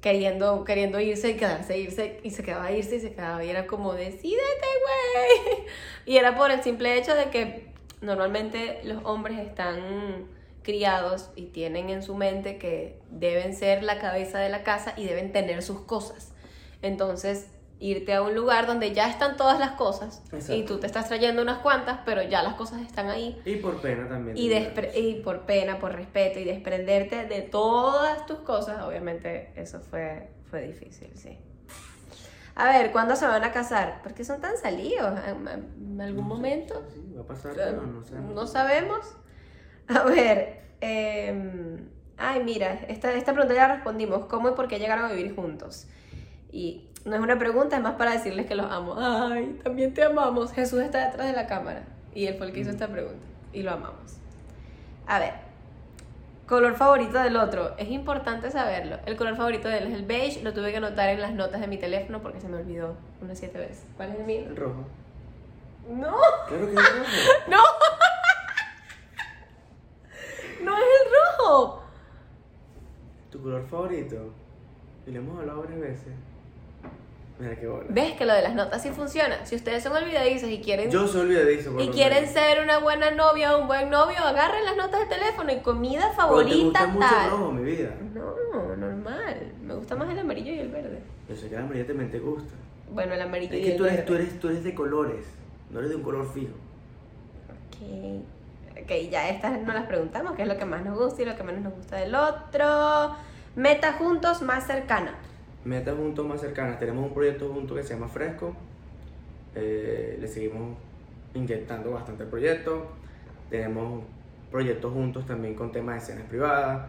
[0.00, 3.42] queriendo, queriendo irse y quedarse, irse, y se quedaba irse y se quedaba.
[3.42, 5.66] Y era como, decídete, güey.
[6.06, 10.28] Y era por el simple hecho de que normalmente los hombres están
[10.62, 15.04] criados y tienen en su mente que deben ser la cabeza de la casa y
[15.06, 16.32] deben tener sus cosas.
[16.82, 20.64] Entonces, irte a un lugar donde ya están todas las cosas y Exacto.
[20.64, 24.08] tú te estás trayendo unas cuantas, pero ya las cosas están ahí Y por pena
[24.08, 24.36] también.
[24.36, 24.50] y,
[24.98, 30.62] y por pena, por respeto y desprenderte de todas tus cosas, obviamente eso fue, fue
[30.62, 31.38] difícil, sí.
[32.58, 34.00] A ver, ¿cuándo se van a casar?
[34.02, 35.12] ¿Por qué son tan salidos?
[35.26, 36.86] ¿En, algún No sé, momento?
[36.88, 38.14] Sí, sí, va a pasar, pero no sé.
[38.14, 39.00] No sabemos.
[39.88, 44.24] A ver, em, ay, mira, esta, esta pregunta ya la respondimos.
[44.24, 45.86] ¿Cómo y por qué llegaron a vivir juntos?
[46.50, 48.96] Y no es una pregunta, es más para decirles que los amo.
[48.98, 50.52] Ay, también te amamos.
[50.52, 53.62] Jesús está detrás de la cámara y él fue el que hizo esta pregunta y
[53.62, 54.18] lo amamos.
[55.06, 55.34] A ver,
[56.48, 57.76] color favorito del otro.
[57.78, 58.98] Es importante saberlo.
[59.06, 60.42] El color favorito de él es el beige.
[60.42, 63.38] Lo tuve que anotar en las notas de mi teléfono porque se me olvidó unas
[63.38, 63.86] siete veces.
[63.96, 64.40] ¿Cuál es el mío?
[64.40, 64.84] El rojo.
[65.88, 66.16] No,
[66.48, 67.10] Claro que es rojo.
[67.48, 67.62] no.
[70.64, 71.82] No es el rojo.
[73.30, 74.32] ¿Tu color favorito?
[75.06, 76.12] Y le hemos hablado varias veces.
[77.38, 77.84] Mira qué bola.
[77.90, 79.44] ¿Ves que lo de las notas sí funciona?
[79.44, 81.72] Si ustedes son olvidadizos y quieren Yo soy olvidadizo.
[81.72, 82.32] por y lo quieren menos.
[82.34, 85.98] ser una buena novia o un buen novio, agarren las notas del teléfono y comida
[86.00, 87.30] Pero te favorita gusta mucho el tal.
[87.30, 87.90] rojo, mi vida.
[88.14, 89.52] No, normal.
[89.62, 91.00] Me gusta más el amarillo y el verde.
[91.28, 92.54] Yo sé que la amarilla también te gusta.
[92.90, 94.06] Bueno, el amarillo Es y que el tú eres, verde.
[94.06, 95.26] tú, eres, tú eres de colores,
[95.70, 96.54] no eres de un color fijo.
[97.50, 98.82] Ok.
[98.82, 101.34] Ok, ya estas no las preguntamos, qué es lo que más nos gusta y lo
[101.36, 103.14] que menos nos gusta del otro.
[103.56, 105.14] Meta juntos más cercana.
[105.66, 106.78] Metas juntos más cercanas.
[106.78, 108.54] Tenemos un proyecto juntos que se llama Fresco.
[109.56, 110.78] Eh, le seguimos
[111.34, 112.86] inyectando bastante el proyecto.
[113.50, 114.04] Tenemos
[114.52, 116.86] proyectos juntos también con temas de escenas privadas.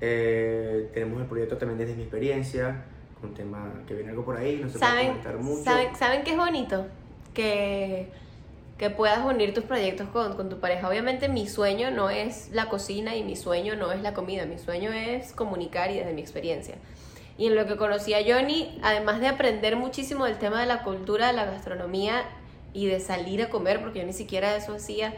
[0.00, 2.84] Eh, tenemos el proyecto también desde mi experiencia,
[3.20, 5.64] con tema que viene algo por ahí, no se puede ¿Saben, comentar mucho.
[5.64, 6.86] ¿saben, ¿Saben qué es bonito?
[7.34, 8.08] Que,
[8.78, 10.88] que puedas unir tus proyectos con, con tu pareja.
[10.88, 14.58] Obviamente mi sueño no es la cocina y mi sueño no es la comida, mi
[14.58, 16.76] sueño es comunicar y desde mi experiencia.
[17.36, 20.82] Y en lo que conocí a Johnny, además de aprender muchísimo del tema de la
[20.82, 22.22] cultura, de la gastronomía
[22.72, 25.14] y de salir a comer, porque yo ni siquiera eso hacía,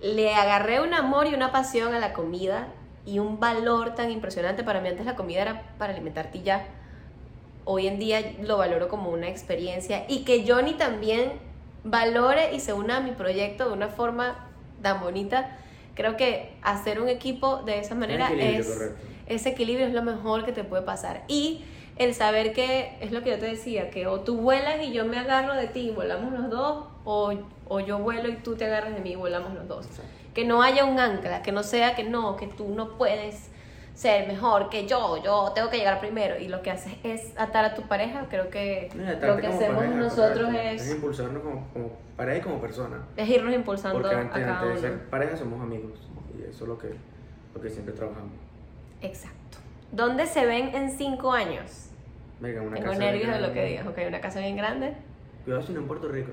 [0.00, 2.68] le agarré un amor y una pasión a la comida
[3.06, 4.64] y un valor tan impresionante.
[4.64, 6.66] Para mí antes la comida era para alimentarte y ya
[7.64, 11.32] hoy en día lo valoro como una experiencia y que Johnny también
[11.82, 14.48] valore y se una a mi proyecto de una forma
[14.82, 15.58] tan bonita.
[15.94, 18.92] Creo que hacer un equipo de esa manera es.
[19.26, 21.24] Ese equilibrio es lo mejor que te puede pasar.
[21.28, 21.64] Y
[21.96, 25.04] el saber que es lo que yo te decía, que o tú vuelas y yo
[25.04, 27.32] me agarro de ti y volamos los dos, o,
[27.68, 29.88] o yo vuelo y tú te agarras de mí y volamos los dos.
[30.34, 33.50] Que no haya un ancla, que no sea que no, que tú no puedes
[33.94, 37.64] ser mejor que yo, yo tengo que llegar primero y lo que haces es atar
[37.64, 38.90] a tu pareja, creo que
[39.22, 40.82] lo que hacemos nosotros es...
[40.82, 43.04] Es impulsarnos como, como, pareja y como persona.
[43.16, 44.98] Es irnos impulsando Porque antes, a cada antes de uno.
[44.98, 45.92] ser pareja somos amigos
[46.36, 46.96] y eso es lo que,
[47.54, 48.32] lo que siempre trabajamos.
[49.02, 49.58] Exacto.
[49.92, 51.90] ¿Dónde se ven en cinco años?
[52.40, 53.86] Venga, una Tengo casa nervios de lo que digas.
[53.86, 54.94] Ok, una casa bien grande.
[55.44, 56.32] Cuidado si no en Puerto Rico.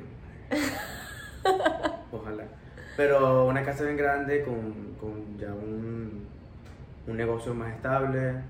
[2.12, 2.44] Ojalá.
[2.98, 6.28] Pero una casa bien grande con, con ya un,
[7.08, 8.42] un negocio más estable.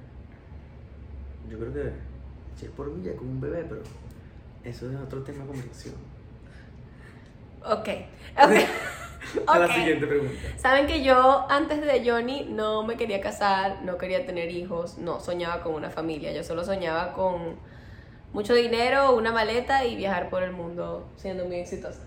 [1.49, 1.91] Yo creo que
[2.55, 3.81] si es por mí ya con un bebé, pero
[4.63, 5.95] eso es otro tema de conversación.
[7.63, 7.89] Ok.
[8.37, 8.51] Ok.
[9.47, 10.33] A la siguiente pregunta.
[10.57, 15.19] Saben que yo antes de Johnny no me quería casar, no quería tener hijos, no
[15.19, 17.55] soñaba con una familia, yo solo soñaba con
[18.33, 22.01] mucho dinero, una maleta y viajar por el mundo siendo muy exitosa.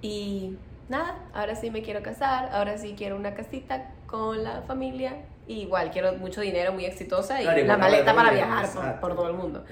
[0.00, 0.56] Y
[0.88, 5.16] nada, ahora sí me quiero casar, ahora sí quiero una casita con la familia,
[5.48, 9.16] y igual quiero mucho dinero, muy exitosa y Claro, la maleta para viajar por, por
[9.16, 9.64] todo el mundo.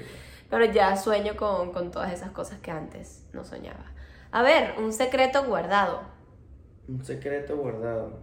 [0.48, 3.84] Pero ya sueño con, con todas esas cosas que antes no soñaba.
[4.32, 6.00] A ver, un secreto guardado.
[6.88, 8.20] Un secreto guardado.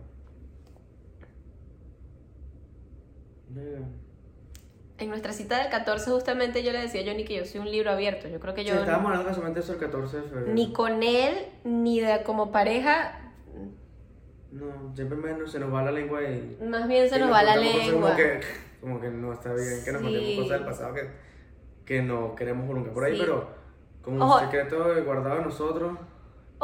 [4.97, 7.69] En nuestra cita del 14 justamente yo le decía a Johnny que yo soy un
[7.71, 8.27] libro abierto.
[8.27, 10.53] Yo creo que Sí, yo estábamos hablando casualmente eso el 14 de febrero.
[10.53, 13.19] ni con él ni de como pareja,
[14.51, 16.57] No, siempre menos se nos va la lengua y...
[16.63, 17.91] más bien se y nos va la lengua.
[18.11, 18.39] Como que,
[18.81, 20.07] como que no está bien, que nos Sí.
[20.07, 21.07] contemos cosas del pasado que,
[21.85, 23.21] que no queremos prolongar por ahí, Sí.
[23.21, 23.47] pero
[24.03, 24.35] como Ojo.
[24.35, 25.97] un secreto guardado de nosotros.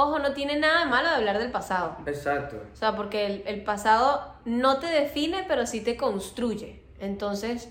[0.01, 1.97] Ojo, no tiene nada de malo de hablar del pasado.
[2.05, 2.55] Exacto.
[2.71, 6.81] O sea, porque el, el pasado no te define, pero sí te construye.
[7.01, 7.67] Entonces,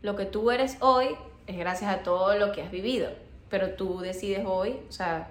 [0.00, 1.08] lo que tú eres hoy
[1.48, 3.10] es gracias a todo lo que has vivido.
[3.50, 5.30] Pero tú decides hoy, o sea,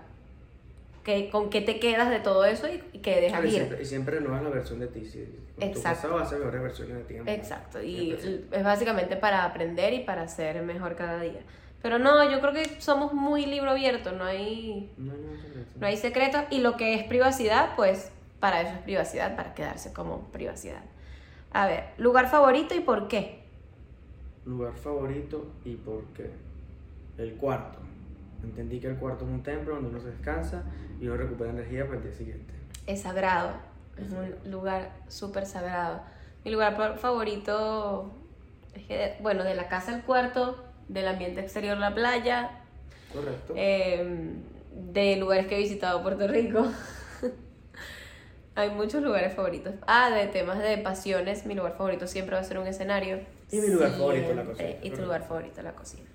[1.06, 3.56] que, con qué te quedas de todo eso y, y qué dejas Claro, y, ir.
[3.56, 5.06] siempre, y siempre renuevas la versión de ti.
[5.06, 5.20] Si,
[5.58, 5.74] Exacto.
[5.78, 7.16] Tu pasado va a ser mejores versiones de ti.
[7.32, 8.12] Exacto, y
[8.52, 11.42] es básicamente para aprender y para ser mejor cada día.
[11.82, 15.20] Pero no, yo creo que somos muy libro abierto, no hay, No, no.
[15.80, 19.94] No hay secretos y lo que es privacidad, pues para eso es privacidad, para quedarse
[19.94, 20.82] como privacidad.
[21.54, 23.44] A ver, lugar favorito y por qué.
[24.46, 26.32] Lugar favorito y por qué.
[27.18, 27.80] El cuarto.
[28.44, 30.64] Entendí que el cuarto es un templo donde uno se descansa
[31.00, 32.54] y uno recupera energía para el día siguiente.
[32.88, 33.52] Es sagrado,
[33.98, 36.02] es un lugar súper sagrado.
[36.44, 38.12] Mi lugar fa- favorito
[38.74, 42.50] es que, bueno, de la casa al cuarto, del ambiente exterior la playa,
[43.14, 43.54] Correcto.
[43.56, 44.34] eh,
[44.72, 46.66] de lugares que he visitado Puerto Rico.
[48.56, 49.74] Hay muchos lugares favoritos.
[49.88, 53.20] Ah, de temas de pasiones, mi lugar favorito siempre va a ser un escenario.
[53.52, 54.70] Y mi lugar favorito, la cocina.
[54.82, 56.08] Y tu lugar favorito, la cocina.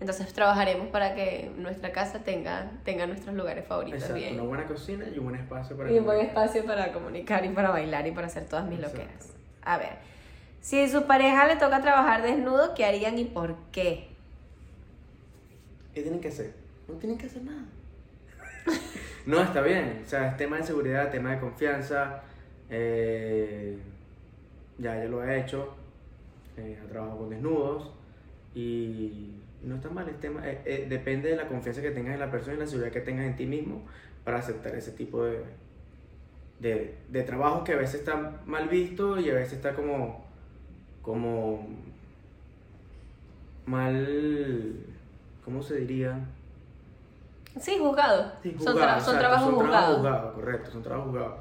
[0.00, 4.34] Entonces trabajaremos para que nuestra casa tenga, tenga nuestros lugares favoritos Exacto, bien.
[4.34, 7.48] una buena cocina y un buen espacio para Y un buen espacio para comunicar y
[7.50, 8.98] para bailar y para hacer todas mis Exacto.
[8.98, 9.32] loqueras.
[9.62, 9.92] A ver,
[10.60, 14.08] si su pareja le toca trabajar desnudo, ¿qué harían y por qué?
[15.94, 16.52] ¿Qué tienen que hacer?
[16.88, 17.64] No tienen que hacer nada.
[19.26, 20.02] no, está bien.
[20.04, 22.22] O sea, es tema de seguridad, tema de confianza.
[22.68, 23.78] eh,
[24.78, 25.76] ya, ya lo ha hecho.
[26.56, 27.90] eh, ha trabajado con desnudos.
[28.54, 30.08] Y no está mal.
[30.08, 32.66] Es tema, eh, eh, depende de la confianza que tengas en la persona y la
[32.66, 33.86] seguridad que tengas en ti mismo
[34.24, 35.44] para aceptar ese tipo de,
[36.60, 40.24] de, de trabajo que a veces está mal visto y a veces está como,
[41.02, 41.66] como
[43.66, 44.76] mal,
[45.44, 46.18] ¿cómo se diría?
[47.60, 48.32] Sí, juzgado.
[48.42, 49.96] Sí, son, juzgado, tra- son trabajos son juzgados.
[49.96, 51.34] juzgados, correcto, son trabajos juzgados.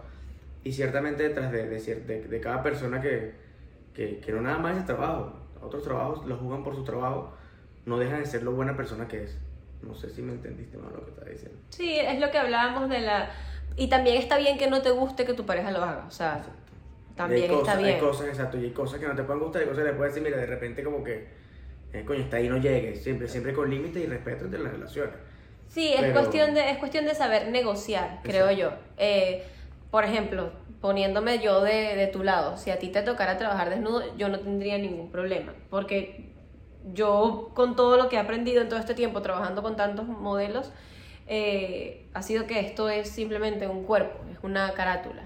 [0.63, 3.34] Y ciertamente detrás de, de, de- de cada persona que,
[3.93, 7.34] que, que no nada más es trabajo, otros trabajos los juzgan por su trabajo,
[7.86, 9.38] no dejan de ser lo buena persona que es.
[9.82, 11.58] No sé si me entendiste más lo que estaba diciendo.
[11.69, 13.30] Sí, es lo que hablábamos de la...
[13.76, 16.06] Y también está bien que no te guste que tu pareja lo haga.
[16.08, 16.52] O sea, Exacto.
[17.17, 17.95] también Y cosas, está bien.
[17.95, 19.97] Hay cosas, exacto, y hay cosas que no te pueden gustar, hay cosas que le
[19.97, 21.28] puedes decir, mira, de repente como que,
[21.91, 25.15] eh, coño, está ahí, no llegues, siempre, siempre con límites y respeto entre las relaciones.
[25.73, 28.73] Sí, es, Pero- cuestión de, es cuestión de saber negociar, creo yo.
[28.97, 29.43] Eh,
[29.89, 34.15] por ejemplo, poniéndome yo de, de tu lado, si a ti te tocara trabajar desnudo,
[34.15, 36.29] yo no tendría ningún problema, porque
[36.93, 40.71] yo con todo lo que he aprendido en todo este tiempo trabajando con tantos modelos,
[41.25, 45.23] eh, ha sido que esto es simplemente un cuerpo, es una carátula.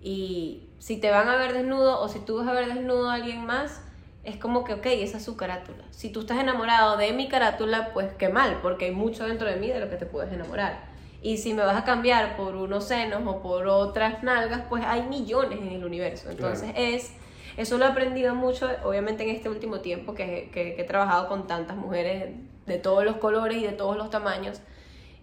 [0.00, 3.14] Y si te van a ver desnudo o si tú vas a ver desnudo a
[3.14, 3.82] alguien más,
[4.24, 5.84] es como que, ok, esa es su carátula.
[5.90, 9.56] Si tú estás enamorado de mi carátula, pues qué mal, porque hay mucho dentro de
[9.56, 10.84] mí de lo que te puedes enamorar.
[11.22, 15.02] Y si me vas a cambiar por unos senos o por otras nalgas, pues hay
[15.02, 16.30] millones en el universo.
[16.30, 17.12] Entonces es,
[17.56, 21.28] eso lo he aprendido mucho, obviamente en este último tiempo que, que- que he trabajado
[21.28, 22.34] con tantas mujeres
[22.66, 24.60] de todos los colores y de todos los tamaños.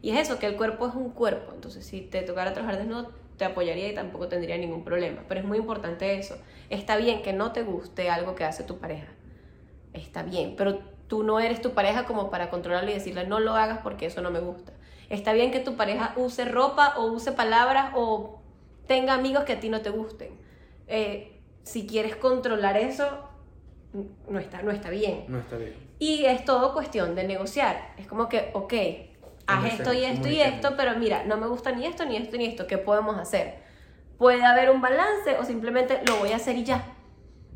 [0.02, 1.52] Y es eso, que el cuerpo es un cuerpo.
[1.54, 5.24] Entonces, si te tocara trabajar desnudo, te apoyaría y tampoco tendría ningún problema.
[5.28, 6.38] Pero es muy importante eso.
[6.70, 9.08] Está bien que no te guste algo que hace tu pareja.
[9.94, 13.56] Está bien, pero tú no eres tu pareja como para controlarlo y decirle no lo
[13.56, 14.74] hagas porque eso no me gusta.
[15.10, 18.42] Está bien que tu pareja use ropa o use palabras o
[18.86, 20.30] tenga amigos que a ti no te gusten.
[20.88, 23.08] Eh, si quieres controlar eso,
[24.28, 25.26] no está, no está bien.
[25.30, 25.74] No está bien.
[25.98, 27.94] Y es todo cuestión de negociar.
[27.98, 28.74] Es como que, ok,
[29.50, 32.38] haz esto y esto y esto, pero mira, no me gusta ni esto, ni esto,
[32.38, 32.68] ni esto.
[32.68, 33.56] ¿Qué podemos hacer?
[34.18, 36.84] Puede haber un balance o simplemente lo voy a hacer y ya.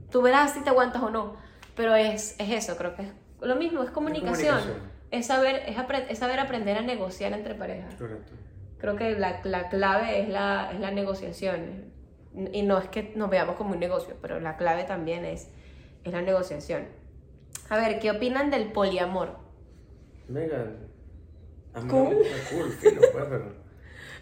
[0.09, 1.35] Tú verás si te aguantas o no.
[1.75, 3.09] Pero es, es eso, creo que es
[3.41, 4.59] lo mismo, es comunicación.
[5.11, 7.95] Es, saber, es, saber aprender a negociar entre parejas.
[7.95, 8.31] Correcto.
[8.77, 11.91] Creo que la, la clave es la, es la negociación.
[12.51, 15.49] Y no es que nos veamos como un negocio, pero la clave también es,
[16.03, 16.87] es la negociación.
[17.69, 19.37] A ver, ¿qué opinan del poliamor?
[20.27, 20.65] Venga,
[21.89, 22.15] cool.
[22.15, 23.53] pues, pero...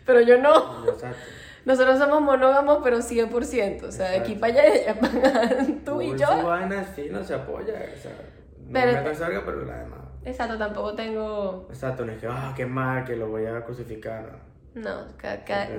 [0.05, 0.87] pero yo no.
[0.89, 1.17] Exacto.
[1.63, 3.83] Nosotros somos monógamos, pero 100%.
[3.83, 4.95] O sea, de aquí para allá, ella
[5.85, 6.27] tú y yo.
[6.27, 7.73] Su vaina es fino, se apoya.
[7.93, 8.11] O sea,
[8.57, 9.99] no Pero- me cerca, pero la demás.
[10.23, 11.67] Exacto, tampoco tengo.
[11.69, 14.39] Exacto, no es que, ah, qué mal, que lo voy a crucificar.
[14.73, 15.05] No,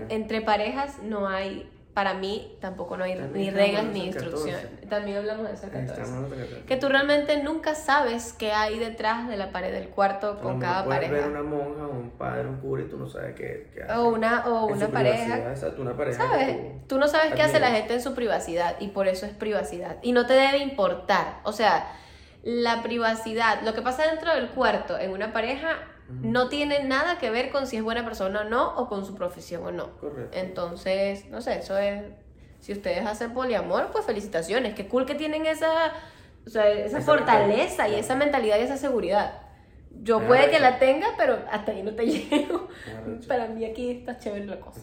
[0.09, 1.71] entre parejas no hay.
[1.95, 4.25] Para mí tampoco no hay También ni reglas ni el 14.
[4.25, 4.89] instrucciones.
[4.89, 6.03] También hablamos de eso el Ahí 14.
[6.03, 10.41] estamos, otro Que tú realmente nunca sabes qué hay detrás de la pared del cuarto
[10.41, 11.27] con cada puedes pareja.
[11.27, 13.93] ver una monja, un padre, un cura y tú no sabes qué, qué hace.
[13.95, 15.51] O una, o una pareja.
[15.51, 16.23] Exacto, una pareja.
[16.23, 16.57] que ¿Sabes?
[16.89, 19.97] Tú no sabes qué hace la gente en su privacidad y por eso es privacidad.
[20.01, 21.41] Y no te debe importar.
[21.45, 21.93] O sea,
[22.43, 25.77] la privacidad, lo que pasa dentro del cuarto en una pareja
[26.21, 29.15] no tiene nada que ver con si es buena persona o no o con su
[29.15, 29.97] profesión o no.
[29.99, 30.37] Correcto.
[30.37, 32.03] Entonces, no sé, eso es...
[32.61, 34.75] Si ustedes hacen poliamor, pues felicitaciones.
[34.75, 35.93] Qué cool que tienen esa,
[36.47, 39.41] o sea, esa, Esa fortaleza y esa mentalidad y esa seguridad.
[39.91, 42.69] Yo Me puede que la tenga, pero hasta ahí no te llego.
[43.27, 44.81] Para mí aquí está chévere la cosa.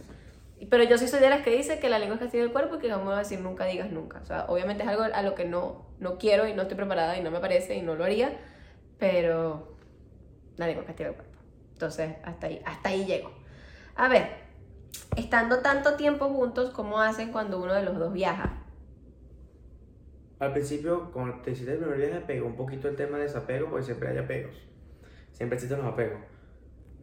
[0.69, 2.75] Pero yo sí soy de las que dice que la lengua es castigo del cuerpo
[2.75, 4.19] y que vamos a decir nunca digas nunca.
[4.21, 7.17] O sea, obviamente es algo a lo que no, no quiero y no estoy preparada
[7.17, 8.33] y no me parece y no lo haría,
[8.97, 9.78] pero
[10.59, 11.39] la lengua es castigo del cuerpo.
[11.71, 13.31] Entonces, hasta ahí, hasta ahí llego.
[13.95, 14.27] A ver,
[15.15, 18.65] estando tanto tiempo juntos, ¿cómo hacen cuando uno de los dos viaja?
[20.39, 23.69] Al principio, cuando te hiciste el primer viaje, pegó un poquito el tema de desapego,
[23.69, 24.55] porque siempre hay apegos.
[25.31, 26.19] Siempre existen los apegos.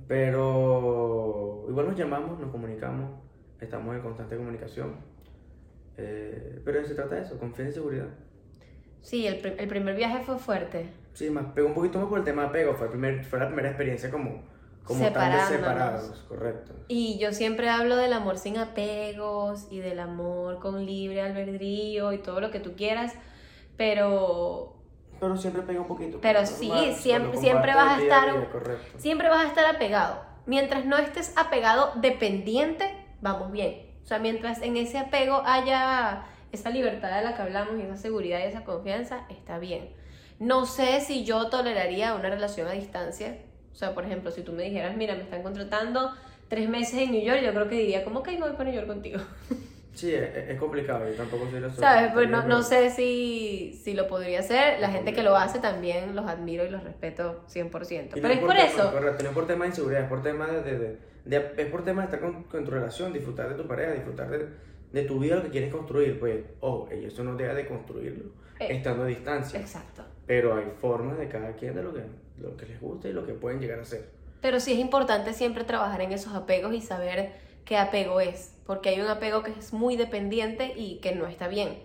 [0.06, 3.10] Pero igual nos llamamos, nos comunicamos,
[3.58, 4.96] estamos en constante comunicación.
[5.96, 8.08] Eh, pero se trata de eso, confianza y seguridad.
[9.02, 10.88] Sí, el, el primer viaje fue fuerte.
[11.14, 13.38] Sí, más pegó un poquito más por el tema de apego, fue, el primer, fue
[13.38, 14.42] la primera experiencia como,
[14.84, 16.74] como tal de separados, correcto.
[16.88, 22.18] Y yo siempre hablo del amor sin apegos y del amor con libre albedrío y
[22.18, 23.14] todo lo que tú quieras,
[23.76, 24.74] pero
[25.20, 26.18] Pero siempre pega un poquito.
[26.20, 30.20] Pero sí, siempre- siempre vas a día estar un- día, siempre vas a estar apegado.
[30.46, 33.86] Mientras no estés apegado dependiente, vamos bien.
[34.04, 36.24] O sea, mientras en ese apego haya
[36.56, 39.90] esa libertad de la que hablamos y esa seguridad y esa confianza, está bien.
[40.38, 43.38] No sé si yo toleraría una relación a distancia.
[43.72, 46.10] O sea, por ejemplo, si tú me dijeras, mira, me están contratando
[46.48, 48.86] tres meses en New York, yo creo que diría, ¿cómo que voy para New York
[48.86, 49.20] contigo?
[49.96, 52.12] Sí, es, es complicado, yo tampoco soy la ¿Sabes?
[52.12, 54.78] Pues no, no sé si, si lo podría hacer.
[54.78, 58.08] La gente que lo hace también los admiro y los respeto 100%.
[58.08, 58.92] Y Pero no es por tema- eso.
[58.92, 61.66] Correcto, no es por tema de inseguridad, es por tema de, de- de- de- es
[61.70, 64.46] por tema de estar con, con tu relación, disfrutar de tu pareja, disfrutar de,
[64.92, 66.18] de tu vida, lo que quieres construir.
[66.18, 68.24] Pues, ojo, y eso no deja de construirlo
[68.58, 69.60] Eh, estando a distancia.
[69.60, 70.02] Exacto.
[70.26, 72.02] Pero hay formas de cada quien de lo que,
[72.38, 74.10] lo que les gusta y lo que pueden llegar a ser.
[74.40, 77.32] Pero sí es importante siempre trabajar en esos apegos y saber
[77.64, 78.54] qué apego es.
[78.66, 81.78] Porque hay un apego que es muy dependiente y que no está bien.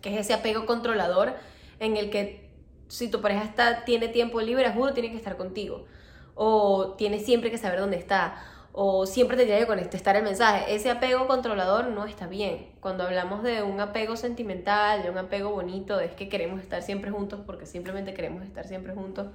[0.00, 1.34] Que es ese apego controlador
[1.80, 2.50] en el que
[2.88, 5.86] si tu pareja está, tiene tiempo libre, juro, tiene que estar contigo.
[6.34, 8.36] O tiene siempre que saber dónde está.
[8.76, 10.74] O siempre te tiene que contestar el mensaje.
[10.74, 12.72] Ese apego controlador no está bien.
[12.80, 17.12] Cuando hablamos de un apego sentimental, de un apego bonito, es que queremos estar siempre
[17.12, 19.28] juntos porque simplemente queremos estar siempre juntos,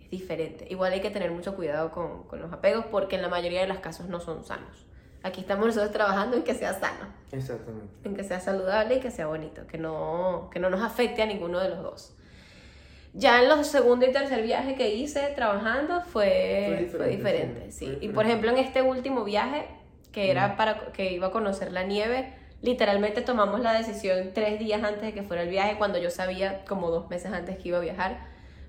[0.00, 0.64] es diferente.
[0.70, 3.66] Igual hay que tener mucho cuidado con, con los apegos porque en la mayoría de
[3.66, 4.86] los casos no son sanos.
[5.24, 7.88] Aquí estamos nosotros trabajando en que sea sano, Exactamente.
[8.04, 11.26] en que sea saludable y que sea bonito, que no, que no nos afecte a
[11.26, 12.14] ninguno de los dos.
[13.14, 17.72] Ya en los segundo y tercer viaje que hice trabajando fue, Fue fue diferente, diferente,
[17.72, 17.86] sí, sí.
[17.86, 18.22] Y por diferente.
[18.28, 19.66] ejemplo en este último viaje,
[20.12, 22.32] que era para que iba a conocer la nieve,
[22.62, 26.64] literalmente tomamos la decisión tres días antes de que fuera el viaje, cuando yo sabía
[26.66, 28.18] como dos meses antes que iba a viajar,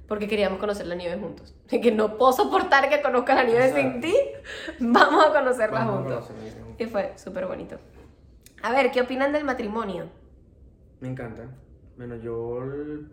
[0.08, 1.54] porque queríamos conocer la nieve juntos.
[1.68, 4.08] Que no puedo soportar que conozca la nieve sin Exacto.
[4.08, 4.16] ti,
[4.80, 6.26] vamos a conocerla juntos.
[6.28, 6.80] conocernos.
[6.80, 7.78] Y fue súper bonito.
[8.64, 10.08] A ver, ¿qué opinan del matrimonio?
[11.02, 11.44] Me encanta.
[12.00, 12.58] Bueno, yo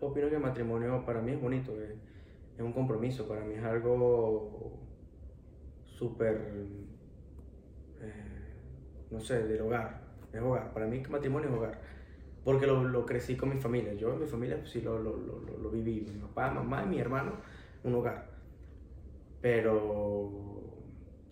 [0.01, 4.79] opino que el matrimonio para mí es bonito, es, un compromiso, para mí es algo
[5.85, 6.37] súper,
[8.01, 8.55] eh,
[9.11, 10.03] no sé, del hogar.
[10.33, 10.73] Es hogar.
[10.73, 11.81] Para mí matrimonio es hogar.
[12.45, 13.93] Porque lo, lo crecí con mi familia.
[13.95, 16.03] Yo en mi familia pues, sí lo, lo, lo, lo viví.
[16.03, 17.33] Mi papá, mamá y mi hermano,
[17.83, 18.31] un hogar.
[19.41, 20.63] Pero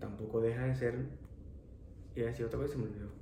[0.01, 1.07] tampoco deja de ser...
[2.17, 3.14] Y decir otra cosa se me olvidó.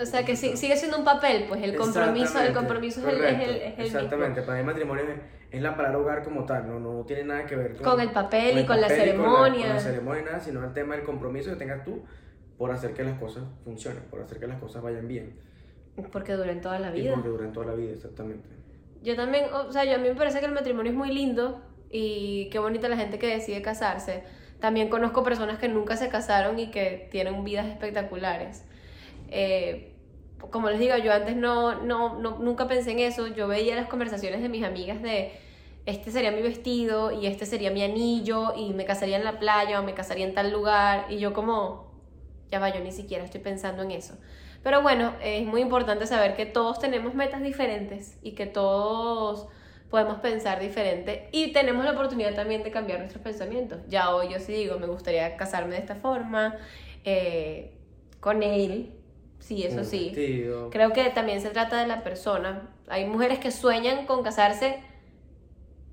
[0.00, 3.40] O sea que sigue siendo un papel, pues el compromiso, el compromiso es el, es
[3.40, 5.04] el, es el Exactamente, para mí matrimonio
[5.50, 8.10] es, la palabra hogar como tal, no, no tiene nada que ver con, con el
[8.10, 9.66] papel y con la ceremonia.
[9.66, 12.02] Con la, ceremonia, nada, sino el tema del compromiso que tengas tú
[12.58, 15.38] por hacer que las cosas funcionen, por hacer que las cosas vayan bien.
[16.10, 17.14] Porque duren toda la vida.
[17.14, 18.48] porque duren toda la vida, exactamente.
[19.02, 21.62] Yo también, o sea, yo, a mí me parece que el matrimonio es muy lindo
[21.90, 24.24] y qué bonita la gente que decide casarse.
[24.58, 28.64] También conozco personas que nunca se casaron y que tienen vidas espectaculares.
[29.30, 29.94] Eh,
[30.50, 33.26] como les digo, yo antes no, no, no, nunca pensé en eso.
[33.28, 35.32] Yo veía las conversaciones de mis amigas de
[35.86, 39.80] este sería mi vestido y este sería mi anillo y me casaría en la playa
[39.80, 41.92] o me casaría en tal lugar y yo como,
[42.50, 44.14] ya va, yo ni siquiera estoy pensando en eso.
[44.62, 49.48] Pero bueno, es muy importante saber que todos tenemos metas diferentes y que todos
[49.88, 53.80] podemos pensar diferente y tenemos la oportunidad también de cambiar nuestros pensamientos.
[53.88, 56.56] Ya hoy yo sí digo, me gustaría casarme de esta forma,
[57.04, 57.72] eh,
[58.20, 58.92] con él,
[59.40, 60.12] sí, eso sí.
[60.70, 62.68] Creo que también se trata de la persona.
[62.88, 64.80] Hay mujeres que sueñan con casarse,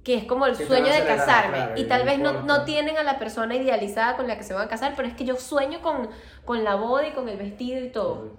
[0.03, 3.19] que es como el sueño de casarme, y tal vez no, no, tienen a la
[3.19, 6.09] persona idealizada con la que se van a casar, pero es que yo sueño con,
[6.45, 8.37] con la boda y con el vestido y todo.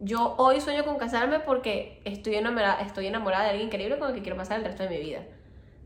[0.00, 4.14] Yo hoy sueño con casarme porque estoy enamorada, estoy enamorada de alguien increíble con el
[4.14, 5.20] que quiero pasar el resto de mi vida.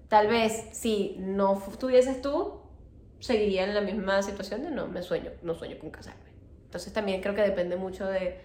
[0.08, 2.60] Tal vez si no tuvieses tú,
[3.20, 6.28] seguiría en la misma situación de no me sueño, no sueño con casarme.
[6.68, 8.42] Entonces también creo que depende mucho de,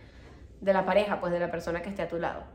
[0.62, 2.46] de la pareja, pues de la persona que esté a tu lado.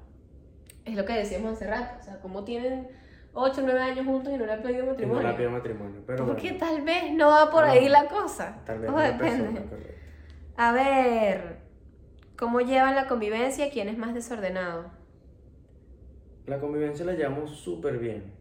[0.86, 2.88] Es lo que decíamos hace rato, o sea, como tienen
[3.34, 5.16] 8 o 9 años juntos y no le han pedido matrimonio.
[5.16, 8.62] No le han pedido matrimonio, pero Porque tal vez no va por ahí la cosa.
[8.64, 9.62] Tal vez no depende.
[10.56, 11.58] a ver,
[12.38, 13.68] ¿cómo llevan la convivencia?
[13.70, 14.90] ¿Quién es más desordenado?
[16.46, 18.37] La convivencia la llevamos súper bien.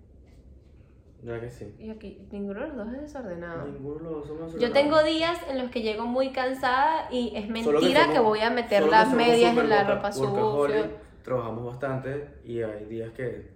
[1.23, 1.73] Ya que sí.
[1.79, 3.65] Y aquí, ninguno de los dos es desordenado.
[3.67, 7.35] Ninguno de los dos somos Yo tengo días en los que llego muy cansada y
[7.35, 10.91] es mentira que, voy a meter las medias en la ropa sucia.
[11.23, 13.51] Trabajamos bastante y hay días que,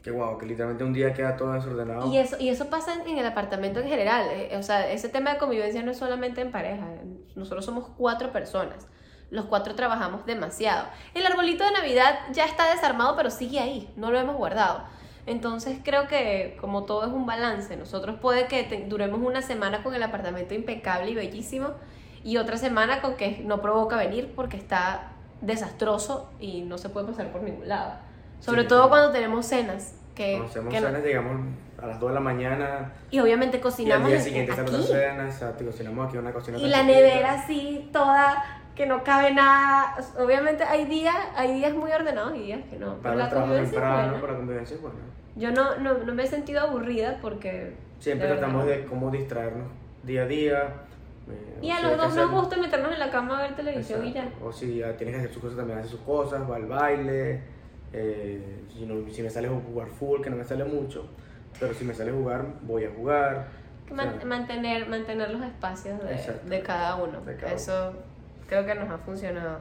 [0.00, 2.12] que wow, que literalmente un día queda todo desordenado.
[2.12, 4.28] Y eso, y eso pasa en el apartamento en general.
[4.30, 6.86] Eh, o sea, ese tema de convivencia no es solamente en pareja.
[7.34, 8.86] Nosotros somos cuatro personas.
[9.30, 10.86] Los cuatro trabajamos demasiado.
[11.14, 13.92] El arbolito de Navidad ya está desarmado, pero sigue ahí.
[13.96, 14.84] No lo hemos guardado.
[15.26, 19.94] Entonces creo que como todo es un balance, nosotros puede que duremos una semana con
[19.94, 21.70] el apartamento impecable y bellísimo
[22.22, 27.06] y otra semana con que no provoca venir porque está desastroso y no se puede
[27.06, 27.94] pasar por ningún lado.
[28.40, 29.94] Sobre todo cuando tenemos cenas.
[30.14, 31.40] Que, cuando hacemos cenas, digamos,
[31.82, 32.92] a las 2 de la mañana.
[33.10, 34.08] Y obviamente cocinamos.
[34.08, 36.58] Y al día siguiente está otra cena, exacto, cocinamos aquí una cocina.
[36.58, 39.96] Y la nevera así, toda que no cabe nada.
[40.18, 42.96] Obviamente hay días, hay días muy ordenados y días que no.
[42.96, 44.96] Para la convivencia temprano, para convivencia bueno.
[45.36, 47.74] Yo no, no, no, me he sentido aburrida porque...
[47.98, 49.68] Siempre tratamos de cómo distraernos
[50.02, 50.74] día a día.
[51.28, 54.12] Eh, y a los dos nos gusta meternos en la cama a ver televisión y
[54.12, 54.28] ya.
[54.42, 57.42] O si ya tienes que hacer sus cosas, también hace sus cosas, va al baile.
[57.92, 61.08] Eh, si, no, si me sale a jugar fútbol, que no me sale mucho,
[61.58, 63.48] pero si me sale a jugar, voy a jugar.
[64.24, 67.20] mantener, mantener los espacios de, de cada uno.
[67.46, 67.94] Eso
[68.48, 69.58] creo que nos ha funcionado.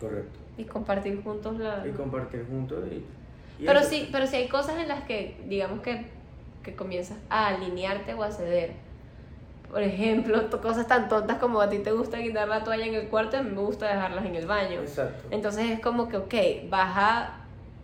[0.00, 0.38] Correcto.
[0.56, 1.86] Y compartir juntos la...
[1.86, 3.04] Y compartir juntos y...
[3.64, 6.06] pero sí, pero sí hay cosas en las que, digamos que,
[6.62, 8.72] que comienzas a alinearte o a ceder.
[9.70, 13.08] Por ejemplo, cosas tan tontas como a ti te gusta quitar la toalla en el
[13.08, 14.80] cuarto, a mí me gusta dejarlas en el baño.
[14.80, 15.28] Exacto.
[15.30, 16.34] Entonces es como que, ok,
[16.70, 17.37] vas a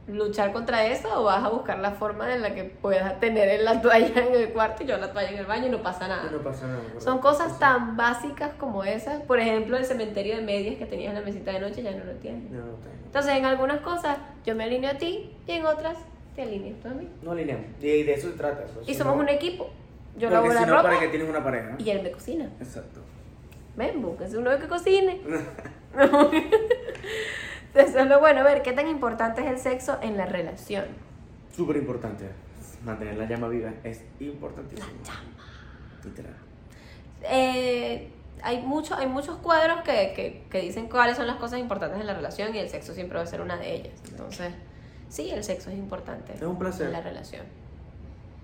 [0.06, 3.80] luchar contra eso o vas a buscar la forma en la que puedas tener la
[3.80, 6.30] toalla en el cuarto y yo la toalla en el baño y no pasa nada.
[6.30, 6.82] no pasa nada.
[6.98, 9.22] Son cosas tan básicas como esas.
[9.22, 12.04] Por ejemplo, el cementerio de medias que tenías en la mesita de noche ya no
[12.04, 12.50] lo tienes.
[12.50, 12.62] No,
[13.06, 15.96] Entonces, en algunas cosas yo me alineo a ti y en otras
[16.34, 17.08] te alineas tú a mí.
[17.22, 17.66] No alineamos.
[17.80, 18.64] Y de eso se trata.
[18.86, 19.70] y somos un equipo.
[20.16, 20.82] Yo lavo la ropa.
[20.82, 21.76] para que tienes una pareja.
[21.78, 22.50] Y él me cocina.
[22.60, 23.00] Exacto.
[23.76, 25.20] Ven, es uno que cocine.
[27.74, 28.40] Eso es lo bueno.
[28.40, 30.84] A ver, ¿qué tan importante es el sexo en la relación?
[31.54, 32.28] Súper importante.
[32.84, 34.86] Mantener la llama viva es importantísimo.
[35.02, 35.44] La llama.
[36.04, 36.34] Literal.
[37.22, 38.10] Eh,
[38.42, 42.06] hay, mucho, hay muchos cuadros que, que, que, dicen cuáles son las cosas importantes en
[42.06, 43.94] la relación y el sexo siempre va a ser una de ellas.
[44.10, 44.52] Entonces,
[45.08, 46.34] sí, el sexo es importante.
[46.34, 46.86] Es un placer.
[46.86, 47.42] En la relación.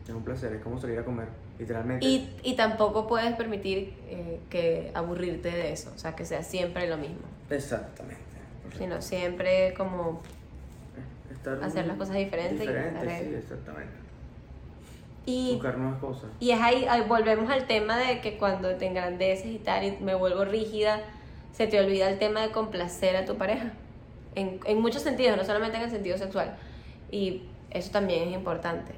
[0.04, 1.28] Es un placer, es como salir a comer,
[1.58, 2.04] literalmente.
[2.04, 6.88] Y, y tampoco puedes permitir eh, que aburrirte de eso, o sea, que sea siempre
[6.88, 7.22] lo mismo.
[7.48, 8.29] Exactamente
[8.76, 10.20] sino siempre como
[11.62, 12.60] hacer las cosas diferentes.
[12.60, 13.92] Diferente, sí, exactamente.
[15.26, 16.30] Y, Buscar nuevas cosas.
[16.40, 19.96] y es ahí, ahí volvemos al tema de que cuando te engrandeces y tal y
[20.00, 21.00] me vuelvo rígida,
[21.52, 23.72] se te olvida el tema de complacer a tu pareja.
[24.34, 26.56] En, en muchos sentidos, no solamente en el sentido sexual.
[27.10, 28.92] Y eso también es importante.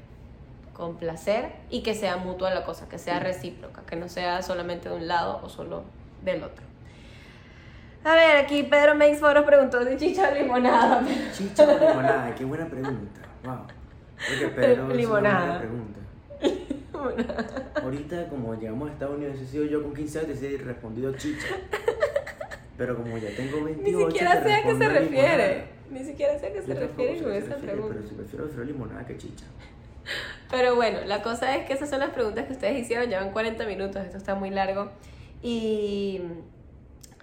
[0.75, 4.95] Complacer y que sea mutua la cosa, que sea recíproca, que no sea solamente de
[4.95, 5.83] un lado o solo
[6.25, 6.72] del otro.
[8.05, 11.05] A ver, aquí Pedro Makes Foros preguntó si chicha o limonada.
[11.33, 13.21] Chicha o limonada, qué buena pregunta.
[13.45, 13.59] Wow.
[14.29, 15.47] Porque Pedro es una Limonada.
[15.47, 15.99] buena pregunta.
[17.83, 21.47] Ahorita, como llegamos a Estados Unidos, he sido yo con 15 años, he respondido chicha.
[22.77, 25.09] Pero como ya tengo 28, Ni siquiera sé a qué se refiere.
[25.11, 25.65] limonada.
[25.91, 27.95] Ni siquiera sé a qué se refiere con esa pregunta.
[27.95, 29.45] Pero si prefiero, prefiero limonada que chicha.
[30.51, 33.67] Pero bueno, la cosa es que esas son las preguntas que ustedes hicieron, llevan 40
[33.67, 34.91] minutos, esto está muy largo.
[35.43, 36.21] Y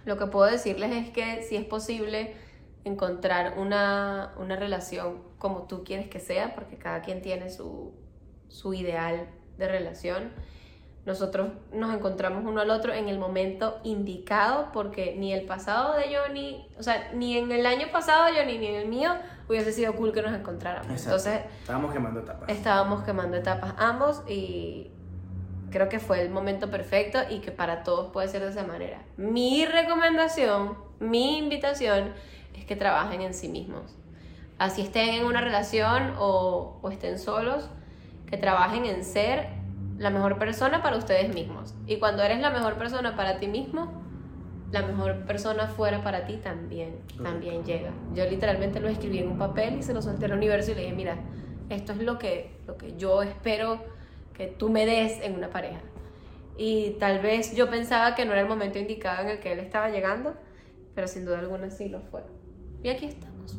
[0.05, 2.35] lo que puedo decirles es que si es posible
[2.85, 7.93] encontrar una, una relación como tú quieres que sea, porque cada quien tiene su,
[8.47, 9.27] su ideal
[9.57, 10.31] de relación.
[11.05, 16.15] Nosotros nos encontramos uno al otro en el momento indicado, porque ni el pasado de
[16.15, 19.11] Johnny, o sea, ni en el año pasado de Johnny, ni en el mío
[19.47, 20.91] hubiese sido cool que nos encontráramos.
[20.91, 21.29] Exacto.
[21.29, 22.49] Entonces, Estábamos quemando tapas.
[22.49, 24.91] estábamos quemando etapas ambos y
[25.70, 29.01] creo que fue el momento perfecto y que para todos puede ser de esa manera.
[29.17, 32.13] Mi recomendación, mi invitación
[32.55, 33.95] es que trabajen en sí mismos.
[34.57, 37.70] Así estén en una relación o, o estén solos,
[38.28, 39.47] que trabajen en ser
[39.97, 41.74] la mejor persona para ustedes mismos.
[41.88, 44.03] Y cuando eres la mejor persona para ti mismo,
[44.72, 47.91] la mejor persona fuera para ti también, también llega.
[48.13, 50.82] Yo literalmente lo escribí en un papel y se lo solté al universo y le
[50.82, 51.17] dije, mira,
[51.70, 53.80] esto es lo que, lo que yo espero
[54.39, 55.81] que tú me des en una pareja.
[56.57, 59.59] Y tal vez yo pensaba que no era el momento indicado en el que él
[59.59, 60.33] estaba llegando,
[60.95, 62.21] pero sin duda alguna sí lo fue.
[62.81, 63.57] Y aquí estamos.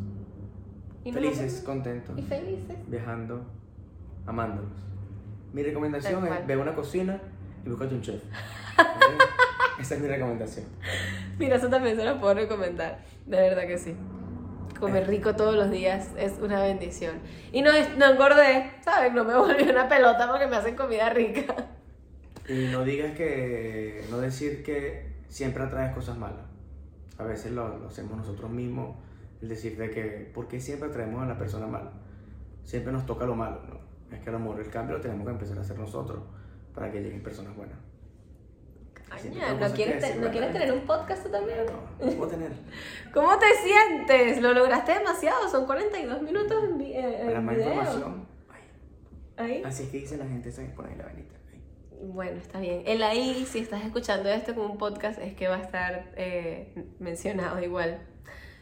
[1.05, 1.61] Y no Felices, vemos.
[1.67, 2.77] contentos, Y felices.
[2.89, 3.45] viajando,
[4.27, 4.73] amándonos.
[5.53, 7.21] Mi recomendación es ve a una cocina
[7.65, 8.23] y búscate un chef.
[9.79, 10.65] Esa es mi recomendación.
[11.39, 13.01] Mira, eso también se lo puedo recomendar.
[13.27, 13.95] De verdad que sí.
[14.81, 17.17] Comer rico todos los días es una bendición.
[17.53, 19.13] Y no, no engordé, ¿sabes?
[19.13, 21.55] No me volví una pelota porque me hacen comida rica.
[22.49, 26.45] Y no digas que, no decir que siempre atraes cosas malas.
[27.19, 28.97] A veces lo, lo hacemos nosotros mismos,
[29.43, 31.93] el decir de que, ¿por qué siempre atraemos a la persona mala?
[32.65, 34.17] Siempre nos toca lo malo, ¿no?
[34.17, 36.23] Es que el amor, el cambio lo tenemos que empezar a hacer nosotros
[36.75, 37.77] para que lleguen personas buenas.
[39.19, 41.59] Tengo ¿no quieres, decir, ¿no quieres tener un podcast tú también?
[41.67, 42.53] No, no puedo tener.
[43.15, 44.41] ¿Cómo te sientes?
[44.41, 47.69] Lo lograste demasiado, son 42 minutos en, eh, Para en más video.
[47.69, 48.27] información,
[49.37, 49.63] ay, Ahí.
[49.65, 50.71] así es que dice la gente, ¿sabes?
[50.73, 51.35] Por ahí la venita.
[52.03, 52.83] Bueno, está bien.
[52.87, 56.73] El ahí, si estás escuchando esto como un podcast, es que va a estar eh,
[56.99, 57.99] mencionado igual.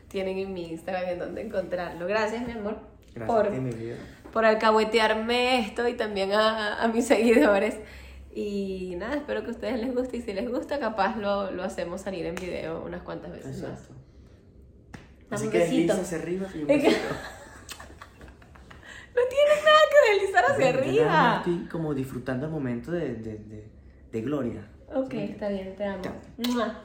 [0.09, 2.07] Tienen en mi Instagram en donde encontrarlo.
[2.09, 2.79] Gracias, mi amor,
[3.15, 3.97] Gracias por, a ti, mi vida.
[4.33, 7.77] por alcahuetearme esto y también a, a mis seguidores.
[8.35, 11.63] Y nada, espero que a ustedes les guste y si les gusta, capaz lo, lo
[11.63, 13.63] hacemos salir en video unas cuantas veces.
[13.63, 13.95] Exacto.
[15.31, 16.97] Así que desliza hacia arriba y un besito.
[19.15, 21.37] No tienes nada que deslizar hacia arriba.
[21.39, 23.69] Estoy como disfrutando el momento de, de, de,
[24.13, 24.69] de gloria.
[24.95, 26.03] Ok, está bien, te amo.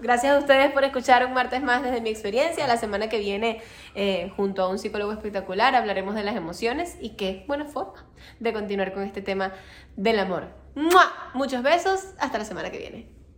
[0.02, 2.68] Gracias a ustedes por escuchar un martes más desde mi experiencia.
[2.68, 3.62] La semana que viene,
[3.96, 8.06] eh, junto a un psicólogo espectacular, hablaremos de las emociones y qué buena forma
[8.40, 9.54] de continuar con este tema
[9.96, 10.63] del amor.
[10.76, 11.32] ¡Mua!
[11.34, 13.13] Muchos besos, hasta la semana que viene.